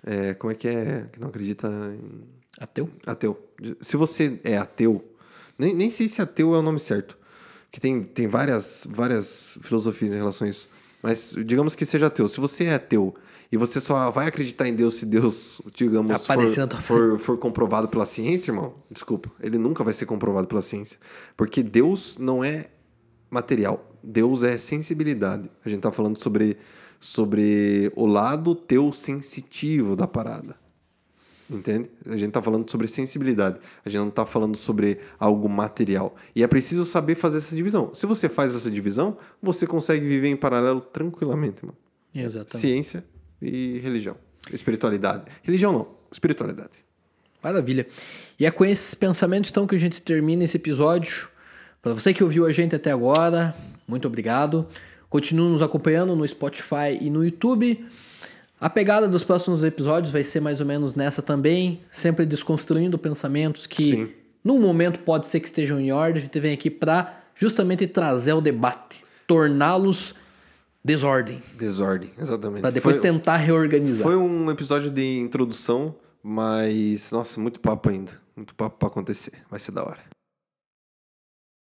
É, 0.03 0.33
como 0.33 0.51
é 0.51 0.55
que 0.55 0.67
é? 0.67 1.11
Que 1.13 1.21
não 1.21 1.29
acredita 1.29 1.69
em. 1.69 2.27
Ateu? 2.59 2.89
Ateu. 3.05 3.39
Se 3.83 3.99
você 3.99 4.41
é 4.43 4.57
ateu, 4.57 5.05
nem, 5.59 5.75
nem 5.75 5.91
sei 5.91 6.09
se 6.09 6.23
ateu 6.23 6.55
é 6.55 6.59
o 6.59 6.63
nome 6.63 6.81
certo. 6.81 7.19
Que 7.71 7.79
tem, 7.79 8.03
tem 8.03 8.27
várias, 8.27 8.89
várias 8.91 9.59
filosofias 9.61 10.15
em 10.15 10.17
relação 10.17 10.47
a 10.47 10.51
isso. 10.51 10.75
Mas 11.03 11.37
digamos 11.45 11.75
que 11.75 11.85
seja 11.85 12.07
ateu. 12.07 12.29
Se 12.29 12.41
você 12.41 12.65
é 12.65 12.75
ateu 12.75 13.15
e 13.51 13.57
você 13.57 13.81
só 13.81 14.11
vai 14.11 14.27
acreditar 14.27 14.67
em 14.69 14.75
Deus 14.75 14.95
se 14.95 15.07
Deus, 15.07 15.61
digamos, 15.75 16.11
for, 16.27 16.37
for, 16.83 17.19
for 17.19 17.39
comprovado 17.39 17.89
pela 17.89 18.07
ciência, 18.07 18.51
irmão, 18.51 18.75
desculpa, 18.91 19.31
ele 19.41 19.59
nunca 19.59 19.85
vai 19.85 19.93
ser 19.93 20.07
comprovado 20.07 20.47
pela 20.47 20.63
ciência. 20.63 20.99
Porque 21.37 21.63
Deus 21.63 22.19
não 22.19 22.43
é 22.43 22.67
material. 23.31 23.93
Deus 24.03 24.43
é 24.43 24.59
sensibilidade. 24.59 25.51
A 25.65 25.69
gente 25.69 25.81
tá 25.81 25.93
falando 25.93 26.21
sobre, 26.21 26.57
sobre 27.01 27.91
o 27.95 28.07
lado 28.07 28.55
teu 28.55 28.93
sensitivo 28.93 29.97
da 29.97 30.07
parada. 30.07 30.57
Entende? 31.49 31.89
A 32.07 32.17
gente 32.17 32.33
tá 32.33 32.43
falando 32.43 32.69
sobre 32.71 32.89
sensibilidade. 32.89 33.59
A 33.85 33.89
gente 33.89 34.01
não 34.01 34.11
tá 34.11 34.27
falando 34.27 34.57
sobre 34.57 34.99
algo 35.19 35.49
material. 35.49 36.17
E 36.35 36.43
é 36.43 36.47
preciso 36.47 36.85
saber 36.85 37.15
fazer 37.15 37.39
essa 37.39 37.55
divisão. 37.55 37.95
Se 37.95 38.05
você 38.05 38.29
faz 38.29 38.55
essa 38.55 38.71
divisão, 38.71 39.17
você 39.41 39.67
consegue 39.67 40.07
viver 40.07 40.29
em 40.29 40.37
paralelo 40.37 40.81
tranquilamente, 40.81 41.65
mano. 41.65 41.77
Exatamente. 42.15 42.59
Ciência 42.59 43.05
e 43.41 43.79
religião. 43.79 44.17
Espiritualidade. 44.53 45.25
Religião 45.43 45.73
não, 45.73 45.89
espiritualidade. 46.11 46.85
Maravilha. 47.43 47.87
E 48.39 48.47
é 48.47 48.51
com 48.51 48.65
esse 48.65 48.97
pensamento 48.97 49.49
então 49.51 49.67
que 49.67 49.77
a 49.77 49.79
gente 49.79 50.03
termina 50.03 50.45
esse 50.45 50.57
episódio. 50.57 51.29
Para 51.81 51.95
você 51.95 52.13
que 52.13 52.25
ouviu 52.25 52.47
a 52.47 52.51
gente 52.51 52.75
até 52.75 52.91
agora, 52.91 53.55
muito 53.87 54.09
obrigado. 54.09 54.67
Continue 55.09 55.51
nos 55.51 55.63
acompanhando 55.63 56.17
no 56.17 56.27
Spotify 56.27 56.99
e 57.01 57.09
no 57.09 57.25
YouTube. 57.25 57.87
A 58.61 58.71
pegada 58.71 59.07
dos 59.09 59.23
próximos 59.23 59.63
episódios 59.63 60.11
vai 60.13 60.23
ser 60.23 60.41
mais 60.41 60.61
ou 60.61 60.67
menos 60.67 60.95
nessa 60.95 61.21
também, 61.21 61.81
sempre 61.93 62.25
desconstruindo 62.25 62.97
pensamentos 62.99 63.67
que 63.67 63.85
Sim. 63.93 64.09
num 64.43 64.59
momento 64.59 65.01
pode 65.01 65.29
ser 65.29 65.41
que 65.41 65.47
estejam 65.47 65.79
em 65.79 65.93
ordem. 65.93 66.23
A 66.23 66.25
gente 66.25 66.41
vem 66.41 66.55
aqui 66.55 66.71
para 66.71 67.21
justamente 67.35 67.87
trazer 67.87 68.33
o 68.33 68.41
debate, 68.41 69.05
torná-los 69.27 70.15
desordem, 70.83 71.43
Desordem, 71.59 72.11
exatamente. 72.19 72.63
para 72.63 72.71
depois 72.71 72.97
Foi- 72.97 73.03
tentar 73.03 73.37
reorganizar. 73.37 74.03
Foi 74.05 74.17
um 74.17 74.51
episódio 74.51 74.91
de 74.91 75.19
introdução, 75.19 75.95
mas, 76.23 77.11
nossa, 77.11 77.39
muito 77.41 77.61
papo 77.61 77.91
ainda. 77.91 78.13
Muito 78.35 78.55
papo 78.55 78.79
pra 78.79 78.89
acontecer. 78.89 79.33
Vai 79.51 79.59
ser 79.61 79.73
da 79.73 79.83
hora. 79.83 79.99